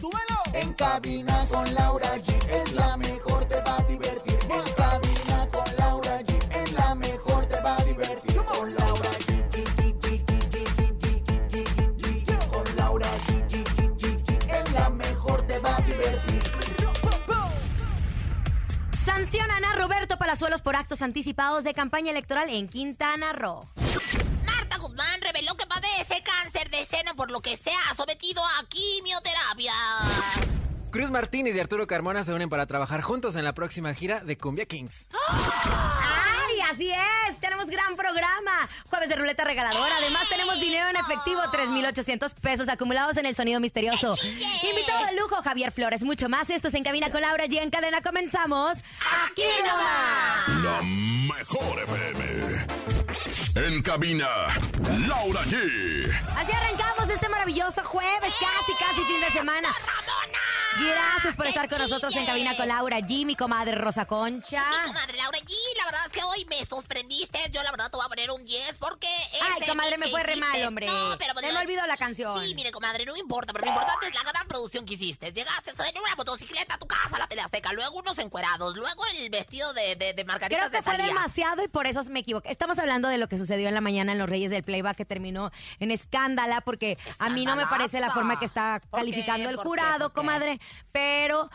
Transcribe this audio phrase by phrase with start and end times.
[0.00, 0.38] ¡Súbelo!
[0.52, 4.38] En cabina con Laura G es la mejor, te va a divertir.
[4.48, 8.36] En cabina con Laura G es la mejor, te va a divertir.
[8.36, 9.32] Con Laura G.
[12.52, 14.50] Con Laura G.
[14.50, 16.42] Es la mejor, te va a divertir.
[19.04, 23.66] Sancionan a Roberto Palazuelos por actos anticipados de campaña electoral en Quintana Roo.
[24.46, 25.20] Marta Guzmán
[27.16, 29.72] por lo que se ha sometido a quimioterapia.
[30.90, 34.36] Cruz Martínez y Arturo Carmona se unen para trabajar juntos en la próxima gira de
[34.36, 35.06] Cumbia Kings.
[35.30, 37.40] ¡Ay, así es!
[37.40, 38.68] Tenemos gran programa.
[38.90, 39.96] Jueves de ruleta regaladora.
[39.98, 44.14] Además, tenemos dinero en efectivo, 3,800 pesos acumulados en el sonido misterioso.
[44.68, 46.04] Invitado de lujo, Javier Flores.
[46.04, 46.50] Mucho más.
[46.50, 47.62] Esto es En Cabina con Laura G.
[47.62, 48.78] En cadena comenzamos.
[49.30, 50.62] ¡Aquí nomás!
[50.62, 53.01] La mejor FM.
[53.54, 54.28] En cabina,
[55.06, 56.10] Laura G.
[56.36, 59.68] Así arrancamos este maravilloso jueves, casi, casi fin de semana.
[60.80, 64.64] Gracias por estar con nosotros en cabina con Laura G, mi comadre Rosa Concha.
[64.70, 67.38] Mi comadre Laura G, la verdad es que hoy me sorprendiste.
[67.50, 69.06] Yo la verdad te voy a poner un 10 porque...
[69.06, 70.86] Ay, comadre, me fue re mal, hombre.
[70.86, 71.34] No, pero...
[71.38, 72.40] Se me olvidó la canción.
[72.42, 75.30] Sí, mire, comadre, no importa, pero lo importante es la gran producción que hiciste.
[75.32, 79.28] Llegaste en una motocicleta a tu casa, a la Teleazteca, luego unos encuerados, luego el
[79.28, 82.50] vestido de, de, de margaritas Creo que de fue demasiado y por eso me equivoqué.
[82.50, 85.04] Estamos hablando de lo que sucedió en la mañana en Los Reyes del Playback que
[85.04, 85.50] terminó
[85.80, 89.64] en escándala porque a mí no me parece la forma que está calificando el ¿Por
[89.64, 89.68] qué?
[89.68, 90.14] jurado, ¿Por qué?
[90.14, 90.60] comadre,
[90.92, 91.50] pero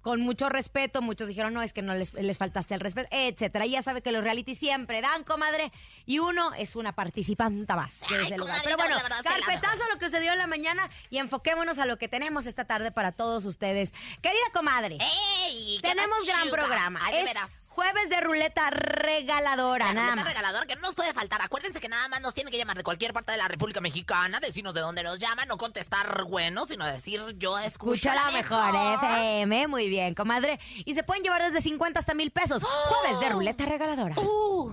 [0.00, 3.66] con mucho respeto, muchos dijeron, no, es que no les, les faltaste el respeto, etcétera.
[3.66, 5.70] Y ya sabe que los reality siempre dan, comadre,
[6.06, 8.38] y uno es una participanta más de Ay, lugar.
[8.38, 11.78] comadre, Pero no, bueno, que carpetazo a lo que sucedió en la mañana y enfoquémonos
[11.78, 13.92] a lo que tenemos esta tarde para todos ustedes.
[14.20, 14.98] Querida comadre,
[15.46, 15.78] ¡Ey!
[15.82, 16.98] tenemos gran programa.
[17.04, 17.61] Ay, Es.
[17.74, 20.66] Jueves de ruleta regaladora, La nada ruleta más.
[20.66, 21.40] que no nos puede faltar.
[21.42, 24.40] Acuérdense que nada más nos tienen que llamar de cualquier parte de la República Mexicana,
[24.40, 29.66] decirnos de dónde nos llaman, no contestar bueno, sino decir yo escucho la mejor FM,
[29.68, 30.60] muy bien, comadre.
[30.84, 32.62] Y se pueden llevar desde 50 hasta mil pesos.
[32.64, 34.14] Jueves de ruleta regaladora.
[34.18, 34.72] Uh,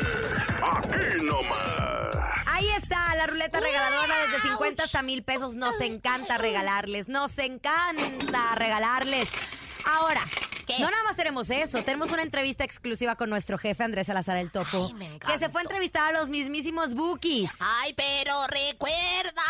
[0.61, 2.15] Aquí nomás.
[2.45, 5.55] Ahí está la ruleta regaladora desde 50 hasta mil pesos.
[5.55, 9.29] Nos encanta regalarles, nos encanta regalarles.
[9.85, 10.21] Ahora,
[10.75, 10.81] ¿Qué?
[10.81, 14.51] no nada más tenemos eso, tenemos una entrevista exclusiva con nuestro jefe Andrés Salazar el
[14.51, 17.51] Topo, Ay, me que se fue a entrevistar a los mismísimos Bookies.
[17.59, 19.41] Ay, pero recuerda,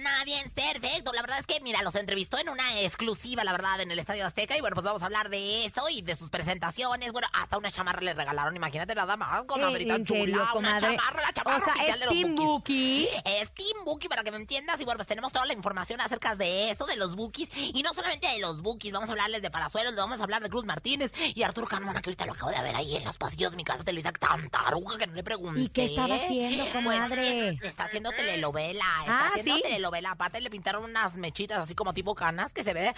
[0.00, 1.12] nadie es perfecto.
[1.12, 4.26] La verdad es que, mira, los entrevistó en una exclusiva, la verdad, en el Estadio
[4.26, 4.56] Azteca.
[4.56, 7.12] Y bueno, pues vamos a hablar de eso y de sus presentaciones.
[7.12, 10.42] Bueno, hasta una chamarra le regalaron, imagínate nada más, comadrita ¿En serio, chula.
[10.42, 10.96] Una comadre?
[10.96, 13.08] chamarra, la chamarra O sea, oficial es de los Team Bookies.
[13.08, 13.08] Bookie.
[13.24, 14.80] Es Team Bookie, para que me entiendas.
[14.80, 17.50] Y bueno, pues tenemos toda la información acerca de eso, de los Bookies.
[17.54, 20.42] Y no solamente de los Bookies, vamos a hablarles de Parazuelos, le vamos a hablar
[20.42, 23.18] de Cruz Martínez y Arturo Carmona, que ahorita lo acabo de ver ahí en los
[23.18, 25.60] pasillos de mi casa Televisa, tan taruga que no le pregunté.
[25.62, 27.56] ¿Y qué estaba haciendo, comadre?
[27.58, 29.62] Pues, está haciendo telenovela, está Ah, haciendo ¿sí?
[29.62, 30.12] telenovela.
[30.12, 32.94] Aparte le pintaron unas mechitas así como tipo canas que se ve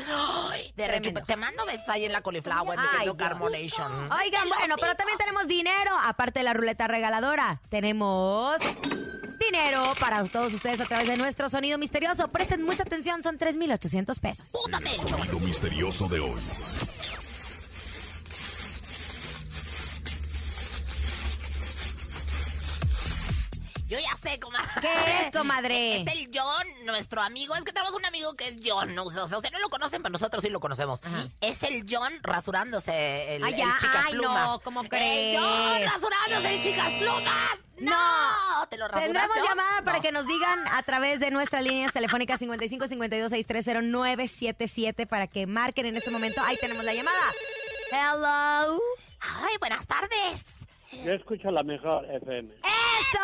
[0.51, 1.23] ay, de rechupe.
[1.23, 3.17] Te mando besos ahí en la cauliflower, mi querido.
[3.17, 4.13] Carmonation.
[4.13, 7.63] Oigan, bueno, pero también tenemos dinero, aparte de la ruleta regaladora.
[7.71, 8.61] Tenemos
[9.41, 12.29] dinero para todos ustedes a través de nuestro sonido misterioso.
[12.29, 14.51] Presten mucha atención, son 3,800 pesos.
[14.51, 16.41] Puta El sonido misterioso de hoy.
[23.87, 24.69] Yo ya sé, comadre.
[24.81, 25.97] ¿Qué es, comadre?
[26.01, 27.55] Es el John, nuestro amigo.
[27.55, 28.95] Es que tenemos un amigo que es John.
[28.97, 29.05] ¿no?
[29.05, 31.01] O sea, ustedes no lo conocen, pero nosotros sí lo conocemos.
[31.41, 34.45] Es el John rasurándose el, Ay, el ya, chicas ay, plumas.
[34.49, 35.39] no, ¿cómo El crees?
[35.41, 37.59] John rasurándose el chicas plumas.
[37.79, 39.47] No, te lo rasuras, Tendremos John?
[39.49, 40.03] llamada para No.
[40.03, 45.47] que nos digan a través de nuestras líneas telefónicas 55 52 630 977 para que
[45.47, 46.41] marquen en este momento.
[46.43, 47.33] Ahí tenemos la llamada.
[47.93, 48.81] Hello.
[49.21, 50.45] Ay, buenas tardes.
[50.93, 52.55] Yo escucho la mejor FM.
[52.55, 53.19] ¡Eso!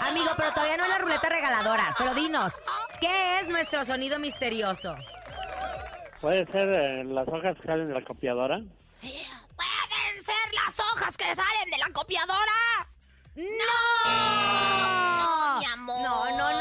[0.00, 1.94] Amigo, pero todavía no es la ruleta regaladora.
[1.96, 2.52] Pero dinos,
[3.00, 4.94] ¿qué es nuestro sonido misterioso?
[6.20, 8.58] ¿Puede ser eh, las hojas que salen de la copiadora?
[9.00, 12.88] ¿Pueden ser las hojas que salen de la copiadora?
[13.34, 13.44] ¡No!
[15.58, 16.02] mi amor.
[16.02, 16.52] No, no,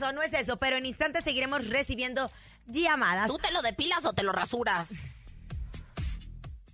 [0.00, 2.30] eso, no es eso, pero en instantes seguiremos recibiendo
[2.66, 3.26] llamadas.
[3.26, 4.90] ¿Tú te lo depilas o te lo rasuras?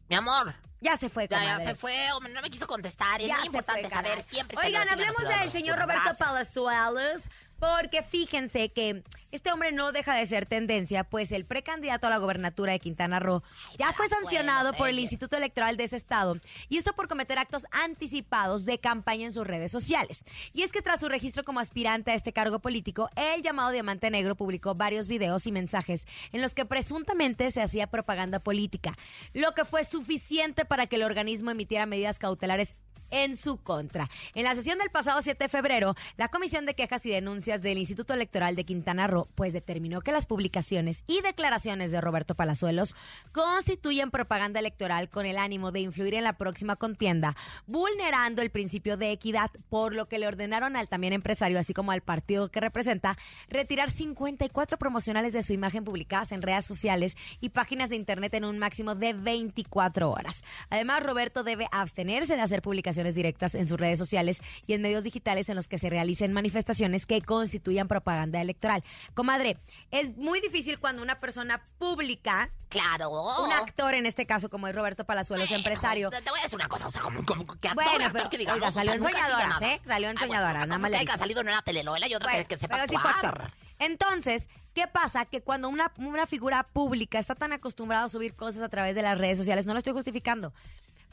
[0.09, 0.55] Mi amor.
[0.81, 1.67] Ya se fue, Ya, ya comadre.
[1.67, 3.21] se fue, hombre, no me quiso contestar.
[3.21, 4.31] Es Ya muy importante fue, saber comadre.
[4.31, 4.59] siempre.
[4.61, 5.79] se Oigan, hablemos del señor.
[5.79, 6.11] Roberto.
[6.19, 7.23] Palazuelos,
[7.59, 12.19] porque fíjense que este hombre no deja de ser tendencia, pues el precandidato a la
[12.19, 13.43] gobernatura de Quintana Roo
[13.77, 14.97] ya fue sancionado por el.
[15.07, 16.39] Instituto Electoral de ese estado,
[16.69, 20.25] y esto por cometer actos anticipados de campaña en sus redes sociales.
[20.53, 24.11] Y es que tras su registro como aspirante a este cargo político, el llamado Diamante
[24.11, 28.97] Negro publicó varios videos y mensajes en los que presuntamente se hacía propaganda política,
[29.33, 32.77] lo que fue suficiente para que el organismo emitiera medidas cautelares
[33.11, 34.11] en su contra.
[34.35, 37.79] En la sesión del pasado 7 de febrero, la Comisión de Quejas y Denuncias del
[37.79, 42.95] Instituto Electoral de Quintana Roo pues determinó que las publicaciones y declaraciones de Roberto Palazuelos
[43.33, 47.37] constituyen propaganda electoral con el ánimo de influir en la próxima contienda,
[47.67, 51.93] vulnerando el principio de equidad, por lo que le ordenaron al también empresario, así como
[51.93, 53.17] al partido que representa,
[53.49, 58.45] retirar 54 promocionales de su imagen publicadas en redes sociales y páginas de internet en
[58.45, 60.43] un máximo de 24 horas.
[60.71, 65.05] Además, Roberto debe abstenerse de hacer publicaciones directas en sus redes sociales y en medios
[65.05, 68.83] digitales en los que se realicen manifestaciones que constituyan propaganda electoral.
[69.15, 69.59] Comadre,
[69.91, 73.11] es muy difícil cuando una persona pública, Claro.
[73.45, 76.43] un actor en este caso como es Roberto Palazuelos, Bueno, empresario, Te, te voy a
[76.43, 78.93] decir una cosa, o sea, como, como que actor, Bueno, pero, que digamos, oiga, salió
[78.93, 79.63] o sea, en Soñadoras.
[79.63, 79.81] ¿eh?
[79.85, 81.63] Salió en Ay, bueno, Soñadoras, una nada más es le que haya salido en una
[81.63, 83.15] telenovela y otra Bueno, que, que sepa pero sí actuar.
[83.43, 83.53] actor.
[83.79, 85.27] Entonces, ¿qué pasa?
[85.27, 89.03] Que cuando una, una figura pública está tan acostumbrada a subir cosas a través de
[89.03, 90.53] las redes sociales, no lo estoy justificando,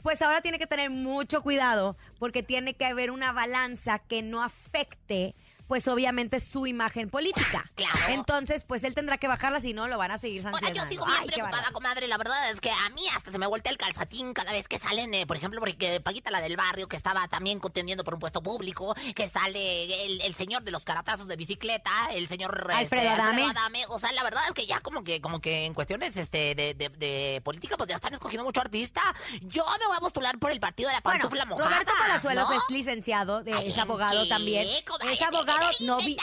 [0.04, 4.42] pues ahora tiene que tener mucho cuidado porque tiene que haber una balanza que no
[4.42, 5.34] afecte
[5.66, 7.70] pues obviamente su imagen política.
[7.74, 7.98] Claro.
[8.08, 10.82] Entonces, pues él tendrá que bajarla, si no lo van a seguir Ahora sancionando.
[10.84, 12.06] yo sigo bien Ay, preocupada, comadre.
[12.08, 14.78] La verdad es que a mí hasta se me voltea el calzatín cada vez que
[14.78, 18.20] salen, eh, por ejemplo, porque Paquita, la del barrio, que estaba también contendiendo por un
[18.20, 22.98] puesto público, que sale el, el señor de los caratazos de bicicleta, el señor este,
[22.98, 23.10] Alfredo
[23.50, 23.86] Adame.
[23.88, 26.74] O sea, la verdad es que ya como que, como que en cuestiones este de,
[26.74, 29.00] de- de política, pues ya están escogiendo mucho artista.
[29.42, 31.70] Yo me voy a postular por el partido de la Bueno, pantufla mojada.
[31.70, 32.56] Roberto Palazuelos ¿no?
[32.56, 34.68] es licenciado, Ay, es ¿en abogado qué, también.
[34.86, 35.12] comadre?
[35.14, 36.16] Es abogado, Qué no vi-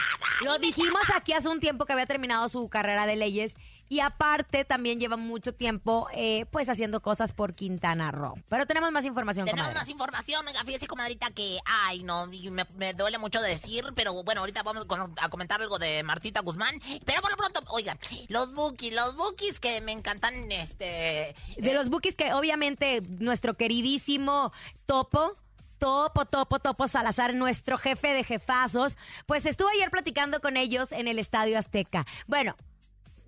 [0.46, 3.56] lo dijimos aquí hace un tiempo que había terminado su carrera de leyes
[3.90, 8.36] y aparte también lleva mucho tiempo eh, pues haciendo cosas por Quintana Roo.
[8.48, 9.82] Pero tenemos más información, Tenemos comadre.
[9.82, 14.40] más información, oiga, fíjese, comadrita, que, ay, no, me, me duele mucho decir, pero bueno,
[14.42, 14.86] ahorita vamos
[15.18, 18.00] a comentar algo de Martita Guzmán, pero por lo pronto, oigan,
[18.30, 21.36] los bookies, los bookies que me encantan, este...
[21.58, 24.54] De los bookies que obviamente nuestro queridísimo
[24.86, 25.36] Topo,
[25.82, 31.08] Topo, Topo, Topo Salazar, nuestro jefe de jefazos, pues estuvo ayer platicando con ellos en
[31.08, 32.06] el Estadio Azteca.
[32.28, 32.56] Bueno,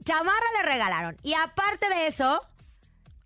[0.05, 1.17] chamarra le regalaron.
[1.23, 2.45] Y aparte de eso,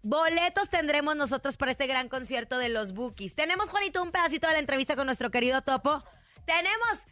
[0.02, 3.36] boletos tendremos nosotros para este gran concierto de los bookies.
[3.36, 6.02] Tenemos, Juanito, un pedacito de la entrevista con nuestro querido Topo.
[6.46, 7.06] Tenemos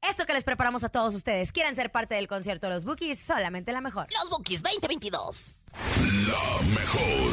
[0.00, 1.50] esto que les preparamos a todos ustedes.
[1.50, 3.18] ¿Quieren ser parte del concierto de los bookies?
[3.18, 4.06] Solamente la mejor.
[4.12, 5.64] Los bookies 2022.
[6.28, 7.32] La mejor.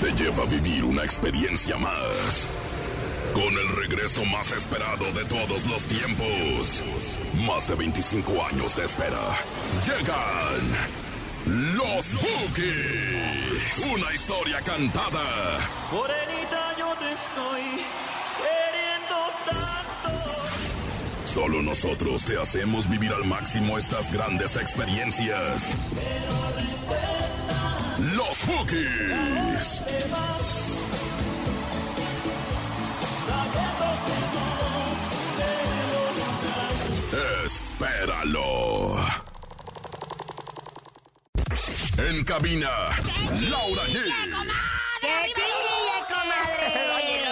[0.00, 2.48] Te lleva a vivir una experiencia más.
[3.36, 6.82] Con el regreso más esperado de todos los tiempos.
[7.46, 9.20] Más de 25 años de espera.
[9.84, 10.96] Llegan.
[11.76, 13.90] Los Bookies.
[13.92, 15.58] Una historia cantada.
[15.92, 17.60] Morenita, yo te estoy
[18.40, 20.16] queriendo tanto.
[21.26, 25.74] Solo nosotros te hacemos vivir al máximo estas grandes experiencias.
[27.98, 29.82] Los Bookies.
[41.98, 42.68] En cabina,
[43.50, 44.02] Laura G.
[45.00, 47.25] ¡Que chille, comadre!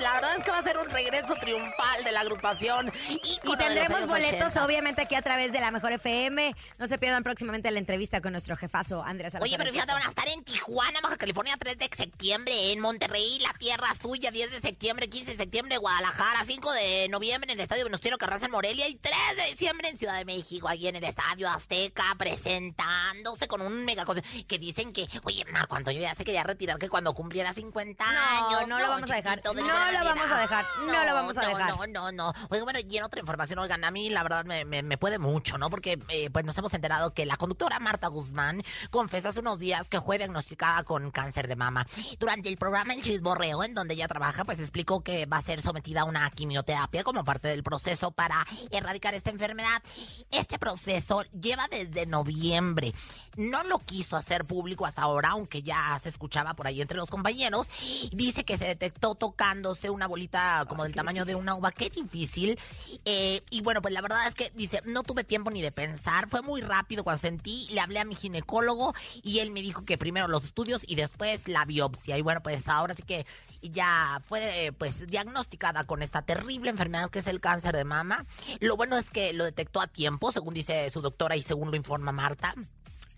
[0.00, 2.92] La verdad es que va a ser un regreso triunfal de la agrupación.
[3.08, 4.64] Y tendremos boletos, 80.
[4.64, 6.54] obviamente, aquí a través de la Mejor FM.
[6.78, 9.34] No se pierdan próximamente la entrevista con nuestro jefazo, Andrés.
[9.40, 13.38] Oye, pero fíjate, van a estar en Tijuana, Baja California, 3 de septiembre, en Monterrey,
[13.40, 17.62] la tierra suya, 10 de septiembre, 15 de septiembre, Guadalajara, 5 de noviembre en el
[17.62, 20.96] Estadio Venustiano Carranza en Morelia y 3 de diciembre en Ciudad de México, ahí en
[20.96, 26.14] el Estadio Azteca, presentándose con un mega cosa que dicen que, oye, Marco Antonio ya
[26.14, 28.68] se quería retirar que cuando cumpliera 50 No, años.
[28.68, 31.42] no lo vamos a dejar, de no lo vamos a dejar, no lo vamos a
[31.42, 31.76] no, dejar.
[31.76, 32.34] No, no, no.
[32.50, 35.18] Oiga, bueno, y en otra información, oigan, a mí la verdad me, me, me puede
[35.18, 35.70] mucho, ¿no?
[35.70, 39.88] Porque eh, pues nos hemos enterado que la conductora Marta Guzmán confesó hace unos días
[39.88, 41.86] que fue diagnosticada con cáncer de mama.
[42.18, 45.60] Durante el programa El Chisborreo, en donde ella trabaja, pues explicó que va a ser
[45.62, 49.82] sometida a una quimioterapia como parte del proceso para erradicar esta enfermedad.
[50.30, 52.94] Este proceso lleva desde noviembre.
[53.36, 57.10] No lo quiso hacer público hasta ahora, aunque ya se escuchaba por ahí entre los
[57.10, 57.66] compañeros.
[58.12, 61.72] Dice que se detectó tocando formándose una bolita como del tamaño de una uva.
[61.72, 62.58] Qué difícil.
[63.06, 66.28] Eh, y bueno, pues la verdad es que dice, no tuve tiempo ni de pensar.
[66.28, 67.66] Fue muy rápido cuando sentí.
[67.70, 71.48] Le hablé a mi ginecólogo y él me dijo que primero los estudios y después
[71.48, 72.18] la biopsia.
[72.18, 73.24] Y bueno, pues ahora sí que
[73.62, 78.26] ya fue eh, pues diagnosticada con esta terrible enfermedad que es el cáncer de mama.
[78.60, 81.76] Lo bueno es que lo detectó a tiempo, según dice su doctora y según lo
[81.76, 82.54] informa Marta.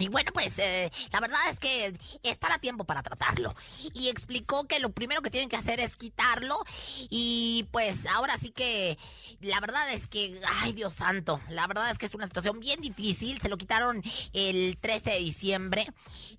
[0.00, 1.92] Y bueno, pues eh, la verdad es que
[2.22, 3.54] estará tiempo para tratarlo.
[3.94, 6.64] Y explicó que lo primero que tienen que hacer es quitarlo.
[7.10, 8.98] Y pues ahora sí que
[9.40, 12.80] la verdad es que, ay Dios santo, la verdad es que es una situación bien
[12.80, 13.40] difícil.
[13.40, 14.02] Se lo quitaron
[14.32, 15.86] el 13 de diciembre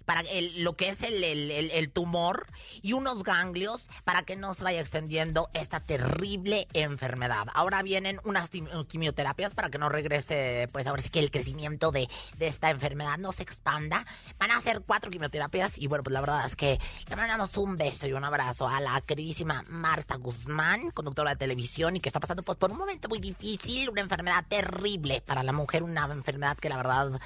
[0.05, 2.47] para el- lo que es el, el- el- tumor
[2.81, 7.47] y unos ganglios para que no se vaya extendiendo esta terrible enfermedad.
[7.53, 8.49] Ahora vienen unas
[8.87, 13.17] quimioterapias para que no regrese, pues ahora sí que el crecimiento de, de esta enfermedad
[13.17, 14.05] no se expanda.
[14.39, 16.79] Van a hacer cuatro quimioterapias y bueno, pues la verdad es que
[17.09, 21.95] le mandamos un beso y un abrazo a la queridísima Marta Guzmán, conductora de televisión
[21.95, 25.51] y que está pasando pues, por un momento muy difícil, una enfermedad terrible para la
[25.51, 27.19] mujer, una enfermedad que la verdad,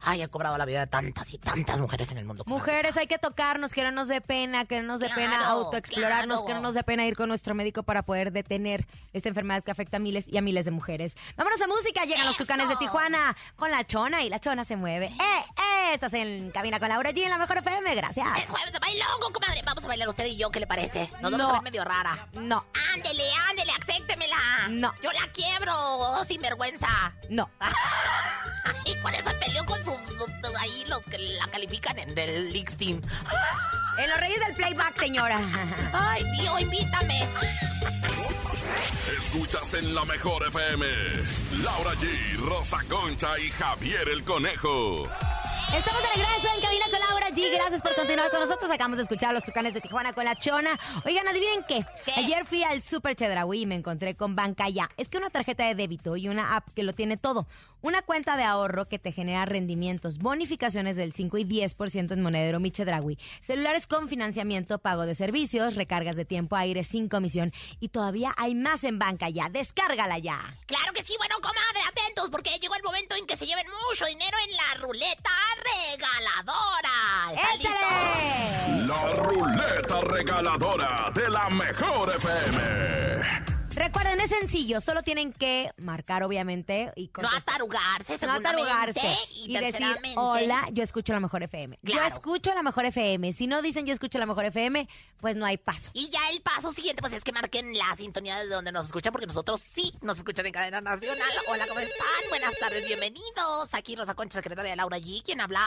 [0.00, 2.44] ay, ha cobrado la vida de tantas y tantas mujeres en el mundo.
[2.46, 6.38] Mujeres, hay que tocarnos, que no nos dé pena, que no nos dé pena autoexplorarnos,
[6.38, 6.46] claro.
[6.46, 9.70] que no nos dé pena ir con nuestro médico para poder detener esta enfermedad que
[9.70, 11.16] afecta a miles y a miles de mujeres.
[11.36, 14.76] Vámonos a música, llegan los tucanes de Tijuana con la chona y la chona se
[14.76, 15.06] mueve.
[15.06, 15.57] ¡Eh, eh!
[15.92, 18.26] Estás en cabina con Laura G en la mejor FM, gracias.
[18.36, 19.62] Es jueves de bailongo, comadre.
[19.64, 21.10] Vamos a bailar usted y yo, ¿qué le parece?
[21.22, 21.48] Nos vamos No.
[21.48, 22.28] a ver medio rara.
[22.34, 24.36] No, Ándele, ándele, acéptemela.
[24.68, 24.92] No.
[25.02, 25.72] Yo la quiebro,
[26.28, 27.12] sin vergüenza.
[27.30, 27.50] no.
[28.84, 32.74] Y con eso peleó con sus, sus- ahí los que la califican en el League
[32.76, 33.00] Team.
[33.98, 35.38] En los reyes del playback, señora.
[35.92, 37.28] Ay, Dios, invítame.
[39.16, 40.86] Escuchas en la mejor FM.
[41.64, 45.08] Laura G, Rosa Concha y Javier el Conejo.
[45.76, 47.52] Estamos de regreso en Cabina con Laura G.
[47.52, 48.70] Gracias por continuar con nosotros.
[48.70, 50.78] Acabamos de escuchar a los tucanes de Tijuana con la chona.
[51.04, 51.84] Oigan, adivinen qué.
[52.06, 52.12] ¿Qué?
[52.16, 54.88] Ayer fui al Super Chedraui y me encontré con Banca Ya.
[54.96, 57.46] Es que una tarjeta de débito y una app que lo tiene todo.
[57.80, 62.58] Una cuenta de ahorro que te genera rendimientos, bonificaciones del 5 y 10% en monedero
[62.58, 63.18] Mi Chedraui.
[63.40, 67.52] Celulares con financiamiento, pago de servicios, recargas de tiempo aire sin comisión.
[67.78, 69.48] Y todavía hay más en Banca Ya.
[69.48, 70.56] Descárgala ya.
[70.66, 74.06] Claro que sí, bueno, comadre, atentos, porque llegó el momento en que se lleven mucho
[74.06, 75.30] dinero en la ruleta
[75.92, 77.32] regaladora.
[77.54, 78.86] ¡Échale!
[78.86, 83.37] La ruleta regaladora de la mejor FM.
[84.28, 89.86] Es sencillo, solo tienen que marcar, obviamente, y No atarugarse, No atarugarse Y, y, decir,
[90.16, 91.78] hola, yo escucho la mejor FM.
[91.80, 93.32] Yo escucho la mejor FM.
[93.32, 94.86] Si no dicen yo escucho la mejor FM,
[95.18, 95.90] pues no hay paso.
[95.94, 99.12] Y ya el paso siguiente, pues es que marquen la sintonía de donde nos escuchan,
[99.12, 101.30] porque nosotros sí nos escuchan en cadena nacional.
[101.48, 102.28] Hola, ¿cómo están?
[102.28, 103.72] Buenas tardes, bienvenidos.
[103.72, 105.22] Aquí Rosa Concha, secretaria de Laura G.
[105.24, 105.66] ¿Quién habla?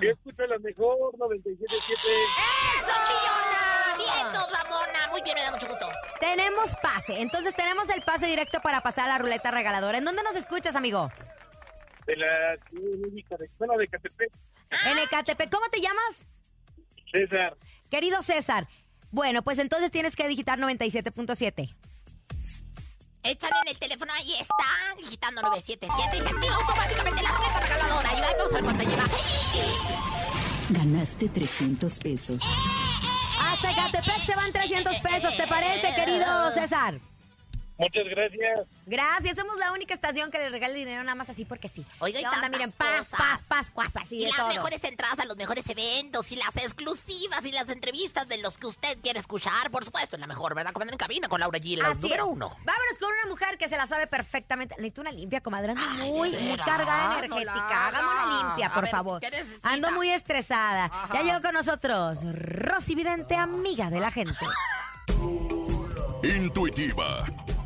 [0.00, 1.68] Yo escucho la mejor 97.7.
[1.68, 3.79] ¡Eso, chillona!
[4.00, 5.08] ¡Vientos, Ramona!
[5.10, 5.88] Muy bien, me da mucho gusto.
[6.18, 9.98] Tenemos pase, entonces tenemos el pase directo para pasar a la ruleta regaladora.
[9.98, 11.10] ¿En dónde nos escuchas, amigo?
[12.06, 14.30] De la Ciudad de México, de, bueno, de Catepec.
[14.86, 15.50] En Ecatepec.
[15.50, 16.26] ¿Cómo te llamas?
[17.12, 17.56] César.
[17.90, 18.68] Querido César.
[19.10, 21.74] Bueno, pues entonces tienes que digitar 97.7.
[23.22, 24.64] Échale en el teléfono, ahí está,
[24.96, 28.12] digitando 977 y se activa automáticamente la ruleta regaladora.
[28.16, 29.04] Y vamos a ver cuánto lleva.
[30.70, 32.42] Ganaste 300 pesos.
[33.40, 37.09] Hasta Ecatepec se van 300 pesos, ¿te parece, querido César?
[37.80, 38.60] Muchas gracias.
[38.86, 41.86] Gracias, somos la única estación que le regala dinero nada más así porque sí.
[41.98, 42.48] Oiga, y ¿Qué onda?
[42.48, 44.48] Miren, paz, paz, paz, paz, así Y de las todo.
[44.48, 48.66] mejores entradas a los mejores eventos y las exclusivas y las entrevistas de los que
[48.66, 50.72] usted quiere escuchar, por supuesto, en la mejor, ¿verdad?
[50.72, 52.30] Comandante en cabina con Laura G, la Así número es.
[52.32, 52.48] uno.
[52.64, 54.74] Vámonos con una mujer que se la sabe perfectamente.
[54.76, 55.72] Necesito una limpia, comadre.
[55.72, 57.54] Ando Ay, muy, muy cargada no energética.
[57.54, 59.22] la Hágame una limpia, por ver, favor.
[59.62, 60.84] Ando muy estresada.
[60.86, 61.08] Ajá.
[61.14, 64.44] Ya llegó con nosotros Rosy Vidente, amiga de la gente.
[66.22, 67.24] Intuitiva,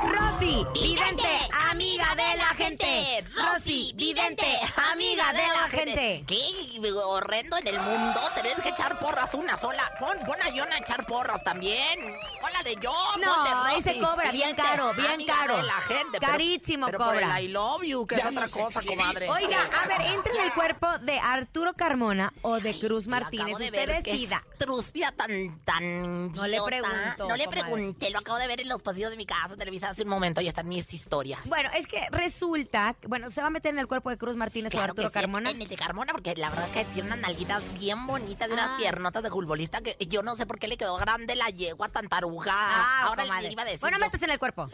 [0.00, 1.28] Rosy Vidente,
[1.70, 3.24] amiga de la gente.
[3.34, 4.46] Rosy Vidente,
[4.92, 6.24] amiga de la gente.
[6.26, 8.20] Qué horrendo en el mundo.
[8.34, 9.82] Tenés que echar porras una sola.
[9.98, 11.98] Pon, pon a John a echar porras también.
[12.42, 12.92] Hola de yo.
[13.20, 15.56] No, ahí se cobra bien caro, bien caro.
[15.56, 17.38] De la gente, Carísimo pero por cobra.
[17.40, 19.28] el I love you, que es otra cosa, comadre.
[19.28, 23.58] Oiga, a ver, entre en el cuerpo de Arturo Carmona o de Cruz Martínez.
[23.58, 24.44] de Usted qué decida.
[24.58, 26.32] Truspida tan, tan.
[26.32, 27.60] No le pregunto, No le comadre.
[27.62, 28.10] pregunté.
[28.10, 30.40] Lo acabo de ver en los pasillos de mi casa, Televisa, hace un momento.
[30.40, 31.40] Ahí están mis historias.
[31.48, 34.70] Bueno, es que resulta, bueno, se va a meter en el cuerpo de Cruz Martínez
[34.70, 35.50] Claro o Arturo que sí, Carmona.
[35.50, 38.52] En el de Carmona, porque la verdad es que tiene unas nalguitas bien bonitas y
[38.52, 38.76] unas Ah.
[38.78, 42.08] piernotas de futbolista que yo no sé por qué le quedó grande la yegua tan
[42.08, 42.52] taruga.
[42.54, 43.80] Ah, Ahora le iba a decir.
[43.80, 44.04] Bueno, yo.
[44.04, 44.68] métese en el cuerpo.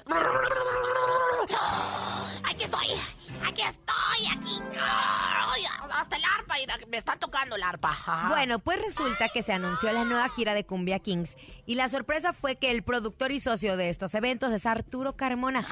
[2.44, 2.88] Aquí estoy,
[3.46, 4.60] aquí estoy, aquí.
[5.94, 6.54] Hasta el arpa,
[6.88, 7.90] me están tocando el arpa.
[7.90, 8.28] Ajá.
[8.28, 11.36] Bueno, pues resulta que se anunció la nueva gira de Cumbia Kings
[11.66, 15.66] y la sorpresa fue que el productor y socio de estos eventos es Arturo Carmona,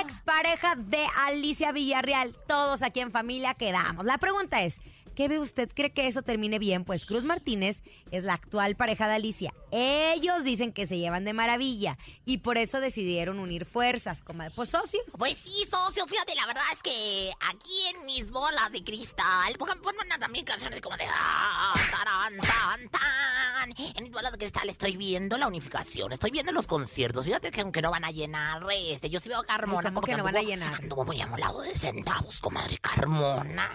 [0.00, 2.36] ex pareja de Alicia Villarreal.
[2.48, 4.04] Todos aquí en familia quedamos.
[4.04, 4.80] La pregunta es,
[5.14, 5.70] ¿qué ve usted?
[5.74, 6.84] ¿Cree que eso termine bien?
[6.84, 9.54] Pues Cruz Martínez es la actual pareja de Alicia.
[9.70, 14.70] Ellos dicen que se llevan de maravilla y por eso decidieron unir fuerzas, como pues
[14.70, 15.04] socios.
[15.16, 19.72] Pues sí, socio, fíjate, la verdad es que aquí en mis bolas de cristal, ponme
[20.18, 23.92] también canciones como de ah, tarán, tan, tan.
[23.96, 27.24] En mis bolas de cristal estoy viendo la unificación, estoy viendo los conciertos.
[27.24, 29.90] Fíjate que aunque no van a llenar, este, yo sí veo a Carmona.
[29.90, 30.74] ¿cómo como que no van a llenar?
[30.74, 33.68] Anduvo muy amolado de centavos, comadre Carmona.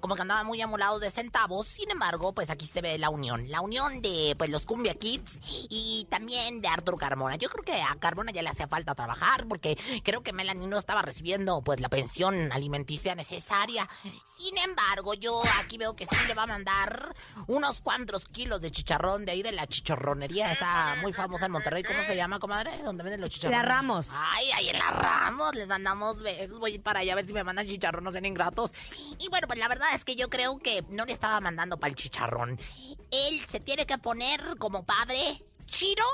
[0.00, 1.66] Como que andaba muy amolado de centavos.
[1.66, 3.50] Sin embargo, pues aquí se ve la unión.
[3.50, 7.36] La unión de pues los Cumbia Kids y también de Arturo Carmona.
[7.36, 10.78] Yo creo que a Carmona ya le hacía falta trabajar porque creo que Melanie no
[10.78, 13.88] estaba recibiendo pues la pensión alimenticia necesaria.
[14.36, 17.14] Sin embargo, yo aquí veo que sí le va a mandar
[17.46, 21.82] unos cuantos kilos de chicharrón de ahí de la chicharronería esa muy famosa en Monterrey.
[21.82, 22.76] ¿Cómo se llama, comadre?
[22.84, 23.62] ¿Dónde venden los chicharrones?
[23.62, 24.08] La Ramos.
[24.12, 26.58] Ay, ahí en la Ramos les mandamos besos.
[26.58, 28.72] Voy a ir para allá a ver si me mandan chicharrón, no sean ingratos.
[29.18, 31.90] Y bueno, pues la verdad es que yo creo que no le estaba mandando para
[31.90, 32.58] el chicharrón.
[33.10, 36.04] Él se tiene que poner como padre chiro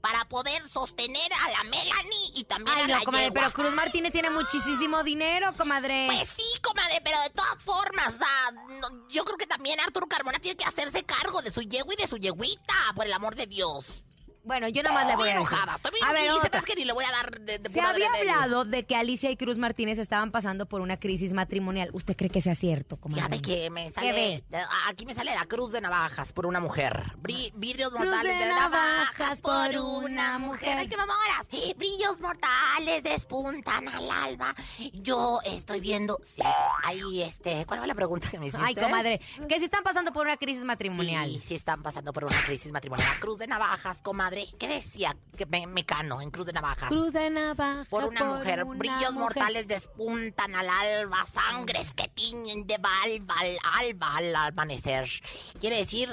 [0.00, 3.40] para poder sostener a la Melanie y también Ay, a no, la comadre, yegua.
[3.42, 6.06] pero Cruz Martínez tiene muchísimo dinero, comadre.
[6.06, 8.14] Pues sí, comadre, pero de todas formas,
[8.80, 11.96] no, yo creo que también Arturo Carmona tiene que hacerse cargo de su yegua y
[11.98, 14.04] de su yeguita, por el amor de Dios.
[14.42, 15.36] Bueno, yo nomás le voy a decir.
[15.48, 16.62] enojada, estoy muy A ver, me otra.
[16.62, 18.64] que ni le voy a dar de, de Se pura había de- de- de- hablado
[18.64, 21.90] de que Alicia y Cruz Martínez estaban pasando por una crisis matrimonial.
[21.92, 23.22] ¿Usted cree que sea cierto, comadre?
[23.24, 24.12] Fíjate que me sale.
[24.12, 24.44] ve?
[24.48, 27.12] de- Aquí me sale la cruz de navajas por una mujer.
[27.22, 28.70] Bri- vidrios Cruz mortales de de, navajas
[29.18, 30.78] navajas por una mujer.
[30.78, 31.46] ¡Ay, qué mamoras!
[31.76, 34.54] Brillos mortales despuntan al alba.
[34.94, 36.18] Yo estoy viendo.
[36.24, 36.42] Sí,
[36.84, 37.64] ahí, este.
[37.66, 38.64] ¿Cuál fue la pregunta que me hiciste?
[38.66, 41.28] Ay, comadre, que si están pasando por una crisis matrimonial.
[41.30, 43.08] Sí, sí están pasando por una crisis matrimonial.
[43.20, 46.88] Cruz de navajas, ¿Qué decía que me, Mecano en Cruz de navajas?
[46.88, 49.12] Cruz de navajas por una mujer, una brillos mujer.
[49.12, 55.08] mortales despuntan al alba, sangres que tiñen de alba al alba al amanecer.
[55.60, 56.08] Quiere decir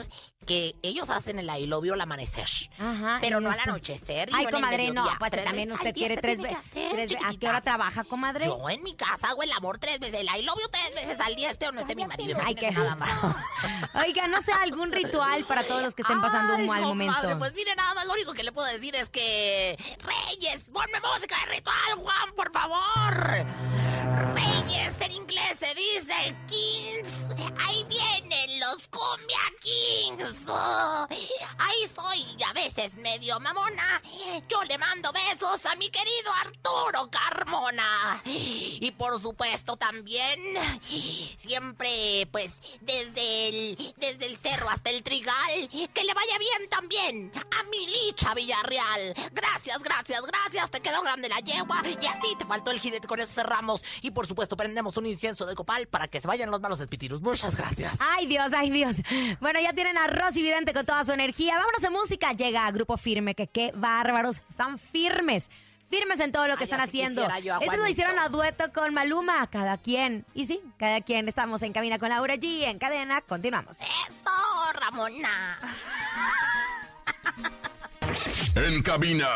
[0.48, 2.48] que ellos hacen el ailovio al amanecer,
[2.80, 4.30] Ajá, pero no al anochecer.
[4.34, 7.18] Ay, comadre, no, pues también usted quiere tres que veces.
[7.24, 8.46] ¿A qué hora trabaja, comadre?
[8.46, 11.52] Yo en mi casa hago el amor tres veces, el ailovio tres veces al día,
[11.52, 12.40] este o no esté mi marido.
[12.44, 13.10] Ay, qué- nada más.
[14.06, 17.38] Oiga, no sé, algún ritual para todos los que estén pasando un mal momento.
[17.38, 19.78] Pues mire, nada más lo único que le puedo decir es que.
[20.00, 23.46] Reyes, ponme música de ritual, Juan, por favor.
[24.36, 27.10] Reyes, en inglés se dice Kings.
[27.68, 28.27] Ahí vienen
[28.70, 30.44] los Cumbia Kings.
[30.48, 31.08] Oh,
[31.58, 34.02] ahí estoy, a veces medio mamona.
[34.50, 38.22] Yo le mando besos a mi querido Arturo Carmona.
[38.26, 40.40] Y por supuesto también,
[41.38, 47.32] siempre, pues, desde el, desde el cerro hasta el trigal, que le vaya bien también
[47.58, 49.14] a mi licha Villarreal.
[49.32, 50.72] Gracias, gracias, gracias.
[50.72, 53.08] Te quedó grande la yegua y a ti te faltó el jinete.
[53.08, 53.84] Con eso cerramos.
[54.02, 57.22] Y por supuesto, prendemos un incienso de copal para que se vayan los malos espíritus.
[57.22, 57.96] Muchas gracias.
[58.00, 58.98] Ay, Dios, ay, Dios.
[59.40, 61.58] Bueno, ya tienen a Rosy Vidente con toda su energía.
[61.58, 62.34] Vámonos a música.
[62.34, 64.42] Llega a Grupo Firme, que qué bárbaros.
[64.50, 65.50] Están firmes.
[65.90, 67.26] Firmes en todo lo que Ay, están haciendo.
[67.62, 69.48] Eso lo hicieron a dueto con Maluma.
[69.48, 70.26] Cada quien.
[70.34, 71.28] Y sí, cada quien.
[71.28, 72.64] Estamos en cabina con Laura G.
[72.64, 73.78] En cadena, continuamos.
[73.80, 75.60] Eso, Ramona.
[78.56, 79.28] En cabina,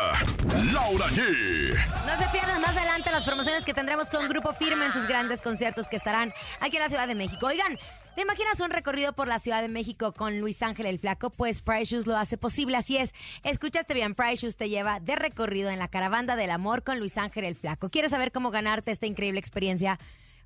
[0.72, 1.74] Laura G.
[2.06, 5.40] No se pierdan más adelante las promociones que tendremos con Grupo Firme en sus grandes
[5.40, 7.46] conciertos que estarán aquí en la Ciudad de México.
[7.46, 7.78] Oigan,
[8.16, 11.30] ¿te imaginas un recorrido por la Ciudad de México con Luis Ángel el Flaco?
[11.30, 13.14] Pues Price Shoes lo hace posible, así es.
[13.44, 17.16] Escuchaste bien, Price Shoes te lleva de recorrido en la caravana del amor con Luis
[17.18, 17.88] Ángel el Flaco.
[17.88, 19.98] ¿Quieres saber cómo ganarte esta increíble experiencia?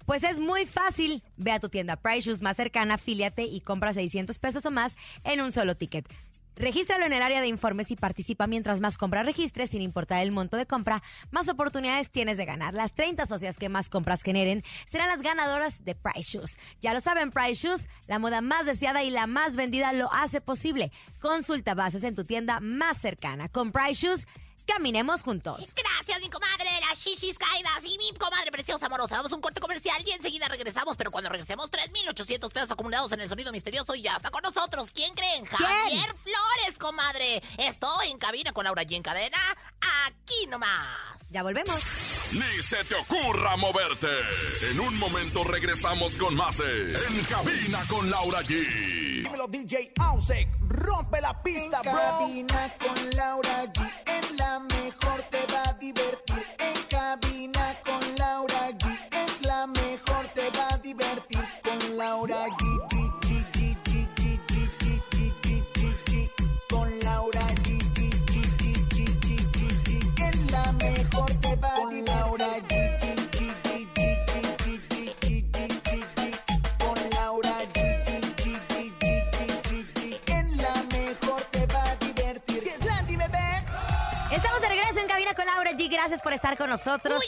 [0.05, 1.23] Pues es muy fácil.
[1.37, 4.97] Ve a tu tienda Price Shoes más cercana, afíliate y compra 600 pesos o más
[5.25, 6.07] en un solo ticket.
[6.57, 10.33] Regístralo en el área de informes y participa mientras más compras registres, sin importar el
[10.33, 12.73] monto de compra, más oportunidades tienes de ganar.
[12.73, 16.57] Las 30 socias que más compras generen serán las ganadoras de Price Shoes.
[16.81, 20.41] Ya lo saben, Price Shoes, la moda más deseada y la más vendida lo hace
[20.41, 20.93] posible.
[21.21, 23.51] Consulta bases en tu tienda más cercana.
[23.51, 24.27] Con Price Shoes,
[24.67, 25.73] caminemos juntos.
[25.75, 29.17] Gracias, mi comadre, las shishis caídas y mi comadre preciosa amorosa.
[29.17, 33.21] Vamos a un corte comercial y enseguida regresamos, pero cuando regresemos, 3,800 pesos acumulados en
[33.21, 34.91] el sonido misterioso y ya está con nosotros.
[34.93, 35.47] ¿Quién creen?
[35.47, 37.43] Javier Flores, comadre.
[37.59, 39.39] Estoy en cabina con Laura G en cadena,
[40.07, 41.31] aquí nomás.
[41.31, 41.77] Ya volvemos.
[42.33, 44.09] Ni se te ocurra moverte.
[44.71, 49.16] En un momento regresamos con más de En cabina con Laura G.
[49.27, 52.01] Dímelo DJ Ausek, rompe la pista, En bro.
[52.01, 53.91] cabina con Laura G.
[54.07, 56.16] En la mejor te va a divertir.
[86.07, 87.21] Gracias por estar con nosotros.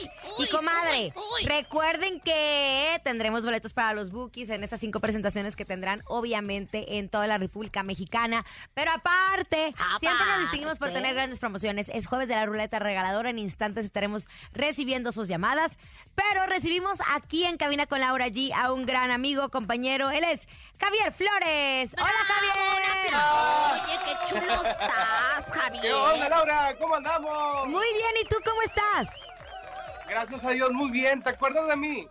[0.51, 1.45] Comadre, uy, uy.
[1.47, 7.09] recuerden que tendremos boletos para los bookies en estas cinco presentaciones que tendrán, obviamente, en
[7.09, 8.45] toda la República Mexicana.
[8.75, 11.89] Pero aparte, siempre nos distinguimos por tener grandes promociones.
[11.89, 13.31] Es jueves de la ruleta regaladora.
[13.31, 15.79] En instantes estaremos recibiendo sus llamadas.
[16.15, 20.11] Pero recibimos aquí en Cabina con Laura G a un gran amigo, compañero.
[20.11, 20.49] Él es
[20.81, 21.95] Javier Flores.
[21.95, 22.59] Hola, Javier.
[23.09, 25.83] Oye, qué chulo estás, Javier.
[25.83, 26.77] ¿Qué onda, Laura?
[26.79, 27.69] ¿Cómo andamos?
[27.69, 29.09] Muy bien, ¿y tú cómo estás?
[30.09, 31.23] Gracias a Dios, muy bien.
[31.23, 32.09] ¿Te acuerdas de mí?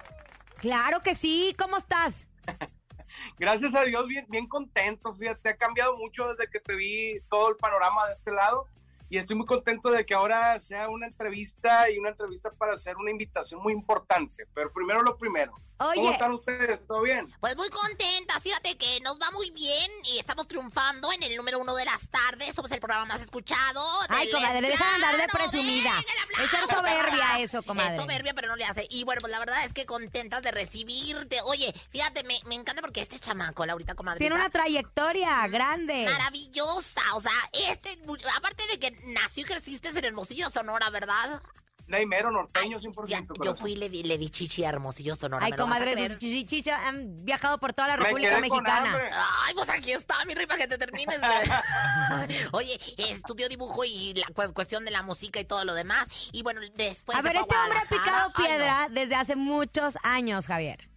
[0.58, 2.28] Claro que sí, ¿cómo estás?
[3.40, 5.14] Gracias a Dios, bien, bien contento.
[5.14, 8.68] Fíjate, ha cambiado mucho desde que te vi todo el panorama de este lado.
[9.10, 12.98] Y estoy muy contento de que ahora sea una entrevista y una entrevista para hacer
[12.98, 14.46] una invitación muy importante.
[14.54, 15.54] Pero primero lo primero.
[15.78, 16.86] ¿Cómo están ustedes?
[16.88, 17.32] ¿Todo bien?
[17.40, 21.60] Pues muy contenta, fíjate que nos va muy bien y estamos triunfando en el número
[21.60, 22.56] uno de las tardes.
[22.56, 23.86] Somos el programa más escuchado.
[24.10, 25.92] Ay, comadre, deja de andar de presumida.
[26.24, 27.96] aplauso, Es ser soberbia eso, comadre.
[27.96, 28.88] Es soberbia, pero no le hace.
[28.90, 31.42] Y bueno, pues la verdad es que contentas de recibirte.
[31.44, 34.18] Oye, fíjate, me, me encanta porque este chamaco, Laurita, comadre.
[34.20, 36.06] Tiene una trayectoria grande.
[36.06, 38.00] Maravillosa, o sea, este,
[38.36, 41.42] aparte de que nació y creciste en Hermosillo, Sonora, ¿verdad?
[41.88, 43.08] Neymero, norteño, Ay, 100%.
[43.08, 45.46] ya, yo fui y le di, le di chichi a Hermosillo, Sonora.
[45.46, 49.10] Ay, ¿me lo vas a comadre, sus chichichas han viajado por toda la República Mexicana.
[49.46, 51.18] Ay, pues aquí está, mi rey, para que te termines.
[52.52, 56.08] Oye, estudió dibujo y la cu- cuestión de la música y todo lo demás.
[56.34, 58.46] Y bueno, después A ver, este hombre ha picado Ay, no.
[58.46, 60.90] piedra desde hace muchos años, Javier.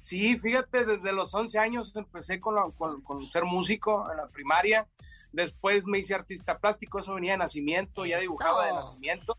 [0.00, 4.26] Sí, fíjate, desde los 11 años empecé con, la- con, con ser músico en la
[4.26, 4.86] primaria.
[5.36, 9.36] Después me hice artista plástico, eso venía de nacimiento, ya dibujaba de nacimiento.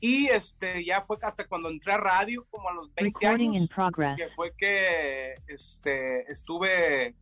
[0.00, 3.56] Y este ya fue hasta cuando entré a radio, como a los 20 Recording in
[3.56, 4.34] años, que progress.
[4.36, 7.14] fue que este, estuve,